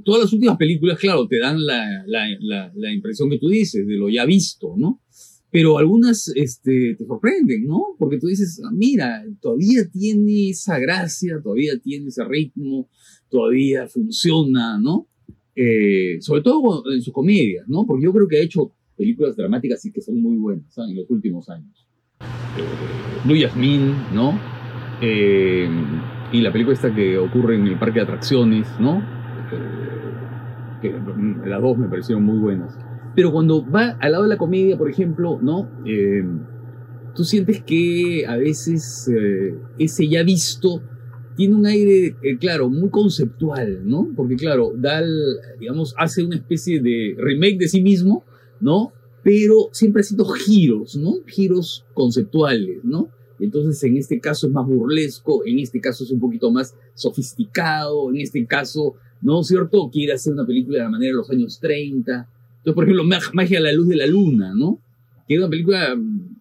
[0.09, 3.95] todas las últimas películas, claro, te dan la, la, la, impresión que tú dices, de
[3.95, 5.03] lo ya visto, ¿no?
[5.51, 7.89] Pero algunas este, te sorprenden, ¿no?
[7.99, 12.89] Porque tú dices, ah, mira, todavía tiene esa gracia, todavía tiene ese ritmo,
[13.29, 15.09] todavía funciona, ¿no?
[15.55, 17.85] Eh, sobre todo en sus comedias, ¿no?
[17.87, 20.93] Porque yo creo que ha hecho películas dramáticas y que son muy buenas ¿sabes?
[20.93, 21.87] en los últimos años.
[22.57, 22.65] Eh,
[23.27, 23.37] Blue
[24.15, 24.41] ¿no?
[25.03, 25.69] Eh,
[26.33, 29.19] y la película esta que ocurre en el parque de atracciones, ¿no?
[30.81, 30.93] Que
[31.47, 32.77] las dos me parecieron muy buenas.
[33.15, 35.69] Pero cuando va al lado de la comedia, por ejemplo, ¿no?
[35.85, 36.25] Eh,
[37.15, 40.83] tú sientes que a veces eh, ese ya visto
[41.39, 44.09] tiene un aire, eh, claro, muy conceptual, ¿no?
[44.17, 45.09] Porque, claro, Dal,
[45.61, 48.25] digamos, hace una especie de remake de sí mismo,
[48.61, 48.93] ¿no?
[49.23, 51.15] Pero siempre haciendo giros, ¿no?
[51.27, 53.09] Giros conceptuales, ¿no?
[53.39, 58.11] Entonces, en este caso es más burlesco, en este caso es un poquito más sofisticado,
[58.11, 59.91] en este caso ¿no es cierto?
[59.91, 62.29] Quiere hacer una película de la manera de los años 30.
[62.59, 64.81] Entonces, por ejemplo, Magia a la luz de la luna, ¿no?
[65.27, 66.37] Que es una película, mm,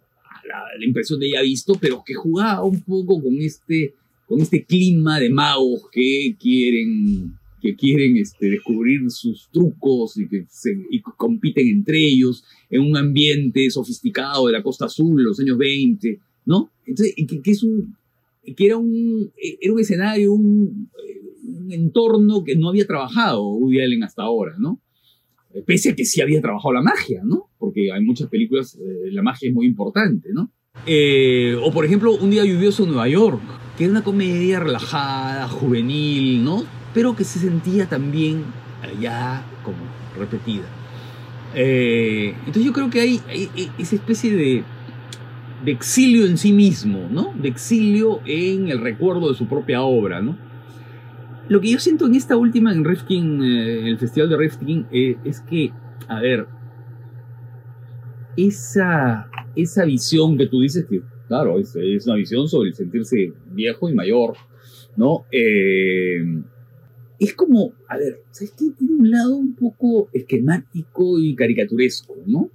[0.48, 3.94] la, la, impresión de ya visto, pero que jugaba un poco con este,
[4.28, 10.46] con este clima de magos que quieren, que quieren este, descubrir sus trucos y que
[10.50, 15.58] se, y compiten entre ellos en un ambiente sofisticado de la Costa Azul los años
[15.58, 16.70] 20, ¿no?
[16.86, 17.96] Entonces, que, que es un,
[18.56, 20.90] que era un, era un escenario, un,
[21.48, 24.82] un entorno que no había trabajado Woody Allen hasta ahora, ¿no?
[25.66, 27.50] Pese a que sí había trabajado la magia, ¿no?
[27.58, 30.52] Porque hay muchas películas, eh, la magia es muy importante, ¿no?
[30.86, 33.42] Eh, o por ejemplo, Un día lluvioso en Nueva York,
[33.78, 36.64] que era una comedia relajada, juvenil, ¿no?
[36.94, 38.44] Pero que se sentía también
[39.02, 39.78] ya como
[40.18, 40.66] repetida.
[41.56, 44.64] Eh, entonces yo creo que hay, hay esa especie de,
[45.66, 47.34] de exilio en sí mismo, ¿no?
[47.42, 50.38] De exilio en el recuerdo de su propia obra, ¿no?
[51.50, 55.18] Lo que yo siento en esta última, en Rifkin, eh, el festival de Rifkin, eh,
[55.24, 55.72] es que,
[56.08, 56.46] a ver,
[58.36, 63.34] esa, esa visión que tú dices que, claro, es, es una visión sobre el sentirse
[63.52, 64.36] viejo y mayor,
[64.98, 65.26] ¿no?
[65.32, 66.42] Eh,
[67.20, 68.66] es como, a ver, ¿sabes qué?
[68.78, 72.50] Tiene un lado un poco esquemático y caricaturesco, ¿no?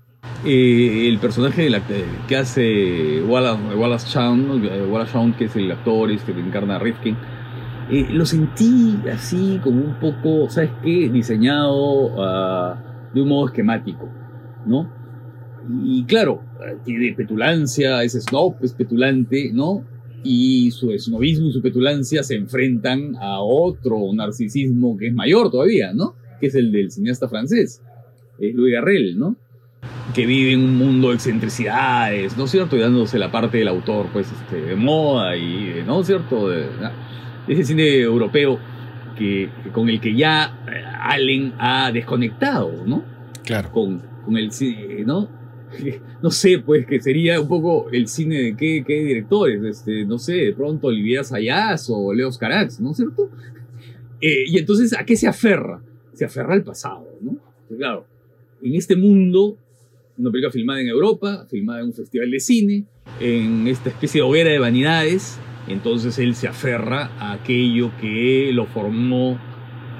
[0.45, 1.83] Eh, el personaje de la,
[2.29, 6.79] que hace Wallace, Wallace Shawn, Wallace Shawn, que es el actor este que encarna a
[6.79, 7.17] Rifkin,
[7.93, 11.11] eh, lo sentí así como un poco, ¿sabes qué?
[11.11, 12.75] Diseñado uh,
[13.13, 14.09] de un modo esquemático,
[14.65, 14.91] ¿no?
[15.85, 16.43] Y, claro,
[16.85, 19.85] tiene petulancia, es snob, es petulante, ¿no?
[20.25, 25.93] Y su snobismo y su petulancia se enfrentan a otro narcisismo que es mayor todavía,
[25.93, 26.15] ¿no?
[26.41, 27.83] Que es el del cineasta francés,
[28.39, 29.37] eh, Louis Garrel, ¿no?
[30.15, 32.75] Que vive en un mundo de excentricidades, ¿no es cierto?
[32.75, 36.49] Y dándose la parte del autor, pues, este, de moda y, ¿no es cierto?
[36.49, 36.65] De,
[37.49, 38.59] ese cine europeo
[39.17, 43.05] que, con el que ya eh, Allen ha desconectado, ¿no?
[43.45, 43.71] Claro.
[43.73, 45.29] Con, con el cine, ¿no?
[46.23, 50.19] No sé, pues que sería un poco el cine de qué, qué directores, este, no
[50.19, 53.31] sé, de pronto Olivier Sayas o Leos Carax, ¿no es cierto?
[54.25, 55.83] Eh, y entonces, ¿a qué se aferra?
[56.13, 57.38] se aferra al pasado, ¿no?
[57.77, 58.07] claro,
[58.63, 59.57] en este mundo,
[60.19, 62.85] una película filmada en Europa, filmada en un festival de cine,
[63.19, 65.38] en esta especie de hoguera de vanidades,
[65.69, 69.38] entonces él se aferra a aquello que lo formó,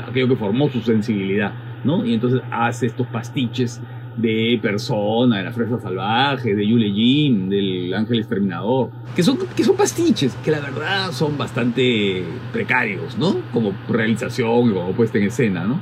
[0.07, 1.53] aquello que formó su sensibilidad,
[1.85, 2.05] ¿no?
[2.05, 3.81] Y entonces hace estos pastiches
[4.17, 9.65] de Persona, de la Fresa Salvaje, de Yule Jim, del Ángel Exterminador, que son, que
[9.65, 13.37] son pastiches, que la verdad son bastante precarios, ¿no?
[13.53, 15.81] Como realización y como puesta en escena, ¿no?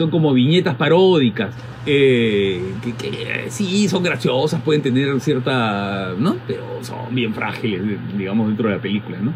[0.00, 6.36] Son como viñetas paródicas, eh, que, sí son graciosas, pueden tener cierta, ¿no?
[6.46, 7.82] Pero son bien frágiles,
[8.16, 9.34] digamos, dentro de la película, ¿no?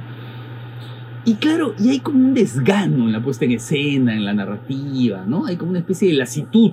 [1.26, 5.26] Y claro, y hay como un desgano en la puesta en escena, en la narrativa,
[5.26, 5.44] ¿no?
[5.44, 6.72] Hay como una especie de lasitud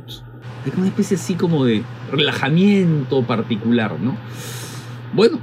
[0.66, 4.16] es una especie así como de relajamiento particular, ¿no?
[5.14, 5.39] Bueno,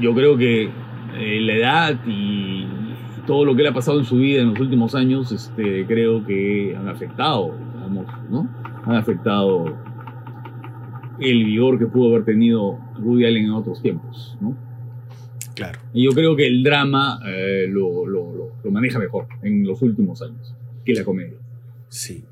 [0.00, 0.70] yo creo que
[1.18, 2.66] eh, la edad y
[3.26, 6.24] todo lo que le ha pasado en su vida en los últimos años, este, creo
[6.24, 7.54] que han afectado,
[7.90, 8.48] ¿no?
[8.84, 9.64] Han afectado
[11.18, 14.56] el vigor que pudo haber tenido Woody Allen en otros tiempos, ¿no?
[15.54, 15.78] Claro.
[15.92, 19.82] Y yo creo que el drama eh, lo, lo, lo, lo maneja mejor en los
[19.82, 21.36] últimos años que la comedia.
[21.88, 22.24] Sí.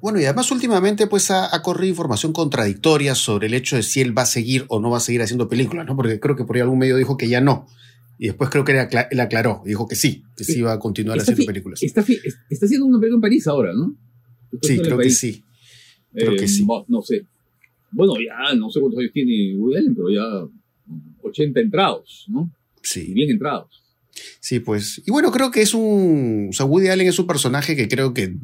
[0.00, 4.02] Bueno, y además últimamente pues ha, ha, corrido información contradictoria sobre el hecho de si
[4.02, 5.96] él va a seguir o no va a seguir haciendo películas, ¿no?
[5.96, 7.66] Porque creo que por ahí algún medio dijo que ya no.
[8.18, 8.72] Y después creo que
[9.10, 11.82] él aclaró, dijo que sí, que sí iba a continuar haciendo películas.
[11.82, 13.94] Está, está, haciendo una película en París ahora, ¿no?
[14.62, 15.42] Sí, creo que sí.
[16.12, 16.66] Creo eh, que sí.
[16.88, 17.26] No sé.
[17.90, 20.48] Bueno, ya no sé cuántos años tiene Woody Allen, pero ya
[21.22, 22.50] 80 entrados, ¿no?
[22.82, 23.06] Sí.
[23.08, 23.82] Y bien entrados.
[24.40, 25.02] Sí, pues.
[25.04, 26.48] Y bueno, creo que es un.
[26.50, 28.34] O sea, Woody Allen es un personaje que creo que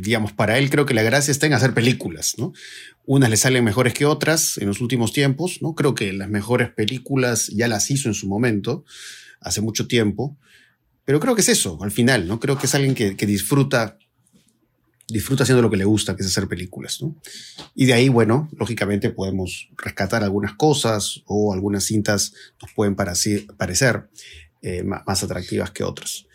[0.00, 2.52] digamos, para él creo que la gracia está en hacer películas, ¿no?
[3.04, 5.74] Unas le salen mejores que otras en los últimos tiempos, ¿no?
[5.74, 8.84] Creo que las mejores películas ya las hizo en su momento,
[9.40, 10.36] hace mucho tiempo,
[11.04, 12.38] pero creo que es eso, al final, ¿no?
[12.38, 13.98] Creo que es alguien que, que disfruta,
[15.08, 17.16] disfruta haciendo lo que le gusta, que es hacer películas, ¿no?
[17.74, 24.08] Y de ahí, bueno, lógicamente podemos rescatar algunas cosas o algunas cintas nos pueden parecer
[24.62, 26.26] eh, más atractivas que otras.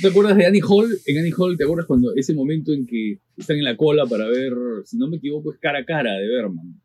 [0.00, 0.98] ¿Te acuerdas de Annie Hall?
[1.04, 4.26] En Annie Hall, ¿te acuerdas cuando ese momento en que están en la cola para
[4.28, 4.54] ver,
[4.86, 6.80] si no me equivoco, es cara a cara de Berman?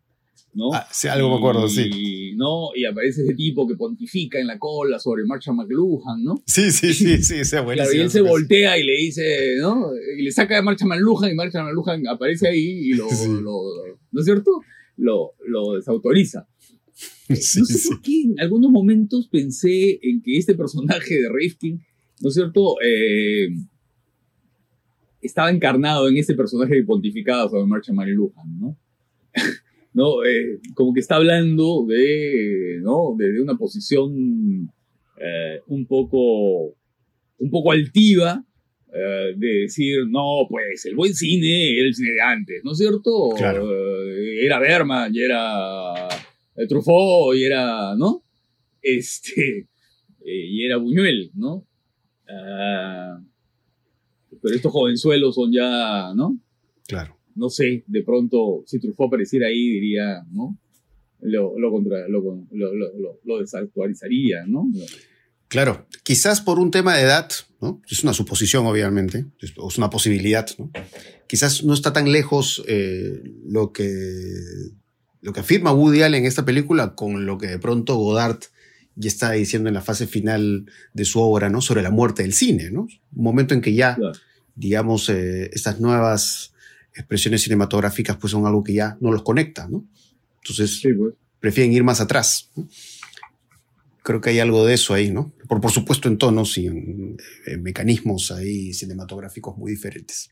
[0.54, 0.74] ¿No?
[0.74, 2.34] Ah, sí, algo me acuerdo, y, sí.
[2.36, 2.70] ¿no?
[2.76, 6.44] Y aparece ese tipo que pontifica en la cola sobre Marshall McLuhan, ¿no?
[6.46, 7.84] Sí, sí, sí, sí, esa buena.
[7.84, 9.90] Claro, y él se voltea y le dice, ¿no?
[10.18, 13.28] Y le saca de Marshall McLuhan y Marshall McLuhan aparece ahí y lo, sí.
[13.28, 13.60] lo
[14.12, 14.62] ¿no es cierto?
[14.98, 16.48] Lo, lo desautoriza.
[17.28, 17.90] Sí, no sé sí.
[17.90, 21.82] por qué en algunos momentos pensé en que este personaje de Rifkin
[22.22, 22.76] ¿no es cierto?
[22.84, 23.50] Eh,
[25.22, 28.78] estaba encarnado en ese personaje pontificado sobre Marcha Marilujan, ¿no?
[29.96, 30.24] ¿no?
[30.26, 33.16] Eh, como que está hablando de, ¿no?
[33.18, 34.70] de, de una posición
[35.18, 36.76] eh, un poco
[37.38, 38.44] un poco altiva
[38.94, 42.78] eh, de decir, no, pues el buen cine era el cine de antes, ¿no es
[42.78, 43.30] cierto?
[43.38, 43.68] Claro.
[44.42, 46.10] era Berman y era
[46.68, 48.24] Truffaut y era, ¿no?
[48.82, 49.68] Este,
[50.26, 51.66] y era Buñuel, ¿no?
[52.28, 53.24] Uh,
[54.42, 56.38] pero estos jovenzuelos son ya, ¿no?
[56.88, 57.15] Claro.
[57.36, 60.58] No sé, de pronto, si Truffaut apareciera ahí, diría, ¿no?
[61.22, 62.22] Lo, lo, contra, lo,
[62.52, 64.70] lo, desactualizaría, ¿no?
[65.48, 67.30] Claro, quizás por un tema de edad,
[67.62, 67.82] ¿no?
[67.90, 70.72] Es una suposición, obviamente, es una posibilidad, ¿no?
[71.28, 73.88] Quizás no está tan lejos eh, lo, que,
[75.22, 78.40] lo que afirma Woody Allen en esta película con lo que de pronto Godard
[78.96, 81.62] ya está diciendo en la fase final de su obra, ¿no?
[81.62, 82.82] Sobre la muerte del cine, ¿no?
[82.82, 84.18] Un momento en que ya, Claro.
[84.56, 86.54] digamos, eh, estas nuevas
[86.96, 89.86] expresiones cinematográficas pues son algo que ya no los conecta, ¿no?
[90.42, 91.14] Entonces Sí, pues.
[91.40, 92.50] prefieren ir más atrás.
[92.56, 92.68] ¿no?
[94.04, 95.34] Creo que hay algo de eso ahí, ¿no?
[95.48, 97.18] Por, por supuesto en tonos y en,
[97.48, 100.30] en mecanismos ahí cinematográficos muy diferentes.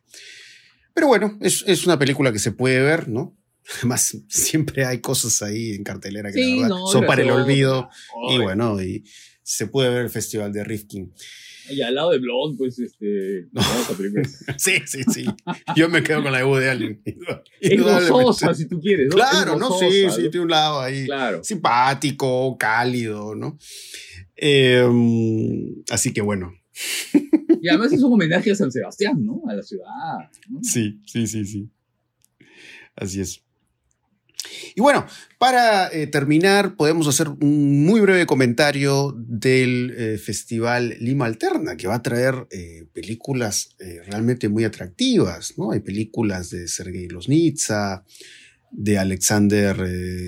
[0.94, 3.36] Pero bueno, es, es una película que se puede ver, ¿no?
[3.80, 7.32] Además, siempre hay cosas ahí en cartelera que Sí, la verdad no, son para el
[7.32, 7.90] olvido.
[8.30, 9.04] Y bueno, y
[9.42, 11.14] se puede ver el Festival de Rifkin.
[11.70, 13.48] Y al lado de Blonde, pues, este.
[13.54, 13.62] No.
[14.58, 15.26] Sí, sí, sí.
[15.76, 17.02] Yo me quedo con la de Woody Allen.
[17.60, 19.08] Es gozosa, si tú quieres.
[19.08, 19.16] ¿no?
[19.16, 19.72] Claro, ¿no?
[19.80, 21.44] Sí, sí, tiene un lado ahí Claro.
[21.44, 23.58] simpático, cálido, ¿no?
[24.36, 24.86] Eh,
[25.90, 26.54] así que bueno,
[27.62, 29.42] Y además es un homenaje a San Sebastián, ¿no?
[29.48, 30.30] A la ciudad.
[30.50, 30.60] ¿no?
[30.64, 31.70] sí, sí, sí, sí.
[32.96, 33.42] Así es.
[34.76, 35.06] Y bueno,
[35.38, 41.88] para eh, terminar, podemos hacer un muy breve comentario del eh, Festival Lima Alterna, que
[41.88, 43.76] va a traer eh, películas
[44.06, 45.72] realmente muy atractivas, ¿no?
[45.72, 48.04] Hay películas de Sergei Loznitsa,
[48.72, 49.78] de Alexander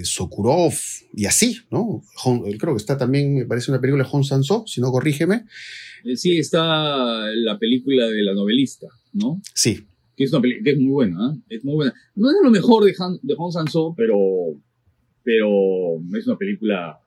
[0.06, 0.74] Sokurov,
[1.16, 2.04] y así, ¿no?
[2.24, 5.46] Hon- creo que está también, me parece una película de Hong Sanso, si no corrígeme.
[6.16, 6.62] Sí, está
[7.34, 9.42] la película de la novelista, ¿no?
[9.56, 11.40] Sí, que es una película que es muy buena, ¿eh?
[11.50, 11.94] es muy buena.
[12.16, 14.18] No es lo mejor de, Han, de Hong Sanso, pero,
[15.24, 15.48] pero
[16.18, 17.00] es una película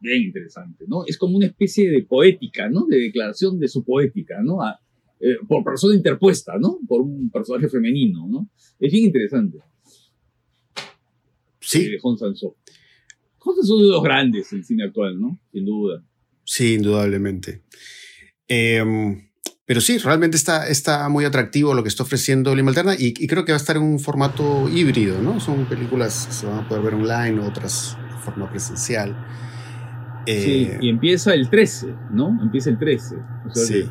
[0.00, 1.04] bien interesante, ¿no?
[1.06, 2.86] Es como una especie de poética, ¿no?
[2.86, 4.58] De declaración de su poética, ¿no?
[5.20, 6.78] Eh, por persona interpuesta, ¿no?
[6.86, 8.50] Por un personaje femenino, ¿no?
[8.78, 9.58] Es bien interesante.
[11.60, 11.90] Sí.
[11.90, 12.56] De Hong Sanso.
[13.38, 15.40] Hong Sanso es uno de los grandes del cine actual, ¿no?
[15.52, 16.04] Sin duda.
[16.44, 17.62] Sí, indudablemente.
[18.48, 19.25] Eh,
[19.66, 23.44] pero sí, realmente está, está muy atractivo lo que está ofreciendo Lima Alterna y, creo
[23.44, 25.40] que va a estar en un formato híbrido, ¿no?
[25.40, 29.16] Son películas que se van a poder ver online, otras de forma presencial.
[30.24, 32.40] sí, eh, y empieza el 13, ¿no?
[32.40, 33.16] Empieza el 13.
[33.54, 33.84] sí.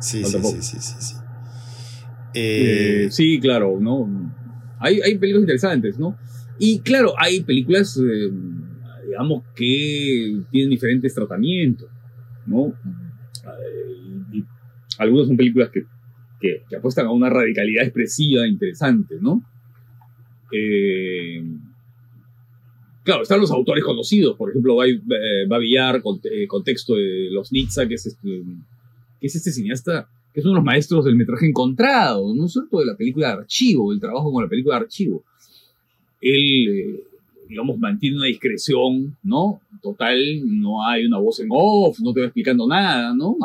[0.00, 1.14] sí, sí, sí, sí, sí,
[2.34, 4.06] eh, sí, claro, ¿no?
[4.78, 6.18] Hay, hay películas interesantes, ¿no?
[6.58, 8.30] Y claro, hay películas, eh,
[9.06, 11.88] digamos, que tienen diferentes tratamientos,
[12.46, 12.74] ¿no?
[14.98, 15.84] Algunas son películas que,
[16.40, 19.42] que, apuestan a una radicalidad expresiva interesante, ¿no?
[20.52, 21.42] Eh,
[23.02, 24.76] claro, están los autores conocidos, por ejemplo,
[25.48, 28.42] Babillar, eh, contexto de Los Nitza, que es, este,
[29.20, 32.52] que es este cineasta, que es uno de los maestros del metraje encontrado, ¿no es
[32.52, 32.78] cierto?
[32.78, 35.24] De la película de archivo, el trabajo con la película de archivo.
[36.20, 37.04] Él, eh,
[37.48, 39.60] digamos, mantiene una discreción, ¿no?
[39.82, 43.36] Total, no hay una voz en off, no te va explicando nada, ¿no?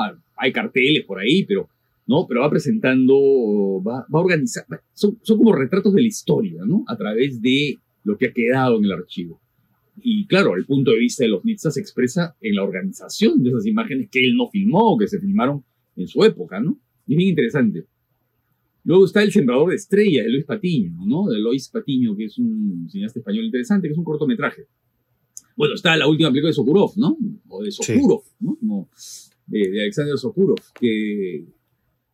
[0.42, 1.70] Hay carteles por ahí, pero,
[2.08, 2.26] ¿no?
[2.28, 6.84] pero va presentando, va, va a organizar, son, son, como retratos de la historia, ¿no?
[6.88, 9.40] A través de lo que ha quedado en el archivo.
[10.02, 13.50] Y claro, el punto de vista de los Nitsa se expresa en la organización de
[13.50, 15.64] esas imágenes que él no filmó, que se filmaron
[15.96, 16.80] en su época, ¿no?
[17.06, 17.86] Y es bien interesante.
[18.84, 21.28] Luego está El Sembrador de Estrellas, de Luis Patiño, ¿no?
[21.28, 24.66] De Luis Patiño, que es un cineasta español interesante, que es un cortometraje.
[25.56, 27.16] Bueno, está la última película de Sokurov, ¿no?
[27.48, 28.56] O de Sokurov, ¿no?
[28.56, 28.90] Como
[29.52, 31.46] de, Alexander Sokurov, que,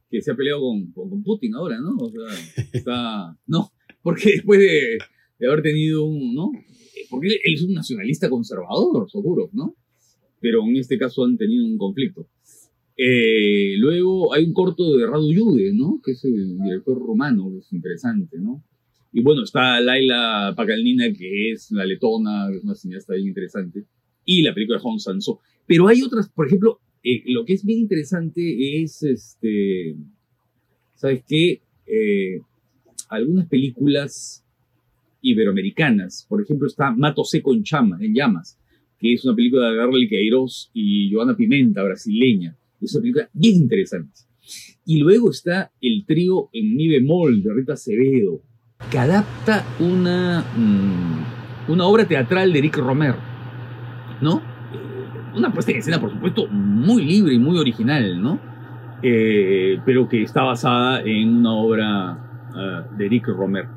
[0.09, 1.95] que se ha peleado con, con, Putin ahora, ¿no?
[1.97, 3.37] O sea, está.
[3.47, 3.71] No,
[4.01, 4.97] porque después de,
[5.39, 6.33] de haber tenido un.
[6.33, 6.51] ¿no?
[7.09, 9.75] Porque él, es un nacionalista conservador, Sokurov, ¿no?
[10.39, 12.27] Pero en este caso han tenido un conflicto.
[12.95, 16.01] Eh, luego hay un corto de Radu Yude, ¿no?
[16.03, 18.63] Que es el director romano, que es interesante, ¿no?
[19.13, 23.85] Y bueno, está Laila Pakalnina, que es la letona, que es una cineasta bien interesante.
[24.25, 25.39] Y la película de Hong Sanso.
[25.65, 29.95] Pero hay otras, por ejemplo, eh, lo que es bien interesante es, este,
[30.95, 31.61] ¿sabes qué?
[31.85, 32.41] Eh,
[33.07, 34.43] algunas películas
[35.21, 37.63] iberoamericanas, por ejemplo está Mato Seco en,
[38.01, 38.59] en llamas,
[38.99, 42.57] que es una película de Garly Queiroz y Joana Pimenta, brasileña.
[42.81, 44.21] Es una película bien interesante.
[44.85, 48.41] Y luego está el trío en mi bemol de Rita Acevedo,
[48.91, 53.15] que adapta una, mm, una obra teatral de Eric Romer,
[54.21, 54.56] ¿no?
[55.37, 58.39] Una puesta en escena, por supuesto, muy libre y muy original, ¿no?
[59.01, 62.11] Eh, pero que está basada en una obra
[62.55, 63.67] ah, de Eric Romer.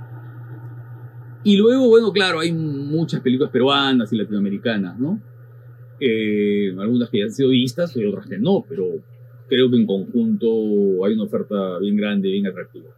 [1.42, 5.20] Y luego, bueno, claro, hay muchas películas peruanas y latinoamericanas, ¿no?
[6.00, 8.86] Eh, algunas que ya han sido vistas y otras que no, pero
[9.48, 12.90] creo que en conjunto hay una oferta bien grande, bien atractiva.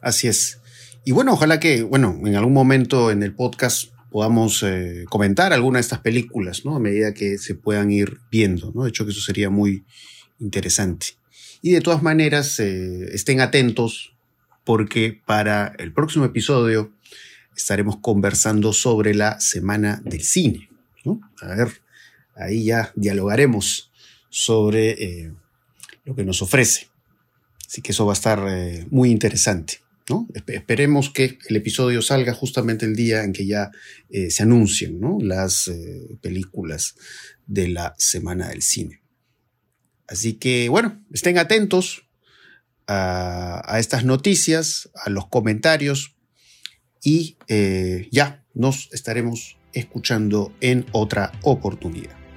[0.00, 0.60] Así es.
[1.04, 5.78] Y bueno, ojalá que, bueno, en algún momento en el podcast podamos eh, comentar alguna
[5.78, 6.76] de estas películas, ¿no?
[6.76, 8.84] A medida que se puedan ir viendo, ¿no?
[8.84, 9.84] De hecho, que eso sería muy
[10.38, 11.08] interesante.
[11.60, 14.14] Y de todas maneras, eh, estén atentos
[14.64, 16.92] porque para el próximo episodio
[17.56, 20.68] estaremos conversando sobre la Semana del Cine,
[21.04, 21.20] ¿no?
[21.40, 21.68] A ver,
[22.36, 23.90] ahí ya dialogaremos
[24.30, 25.32] sobre eh,
[26.04, 26.88] lo que nos ofrece.
[27.66, 28.42] Así que eso va a estar
[28.90, 29.80] muy interesante.
[30.46, 33.70] Esperemos que el episodio salga justamente el día en que ya
[34.10, 36.94] eh, se anuncien las eh, películas
[37.46, 39.02] de la Semana del Cine.
[40.06, 42.08] Así que, bueno, estén atentos
[42.86, 46.16] a, estas noticias, a los comentarios
[47.02, 52.27] y eh, ya nos estaremos escuchando en otra oportunidad.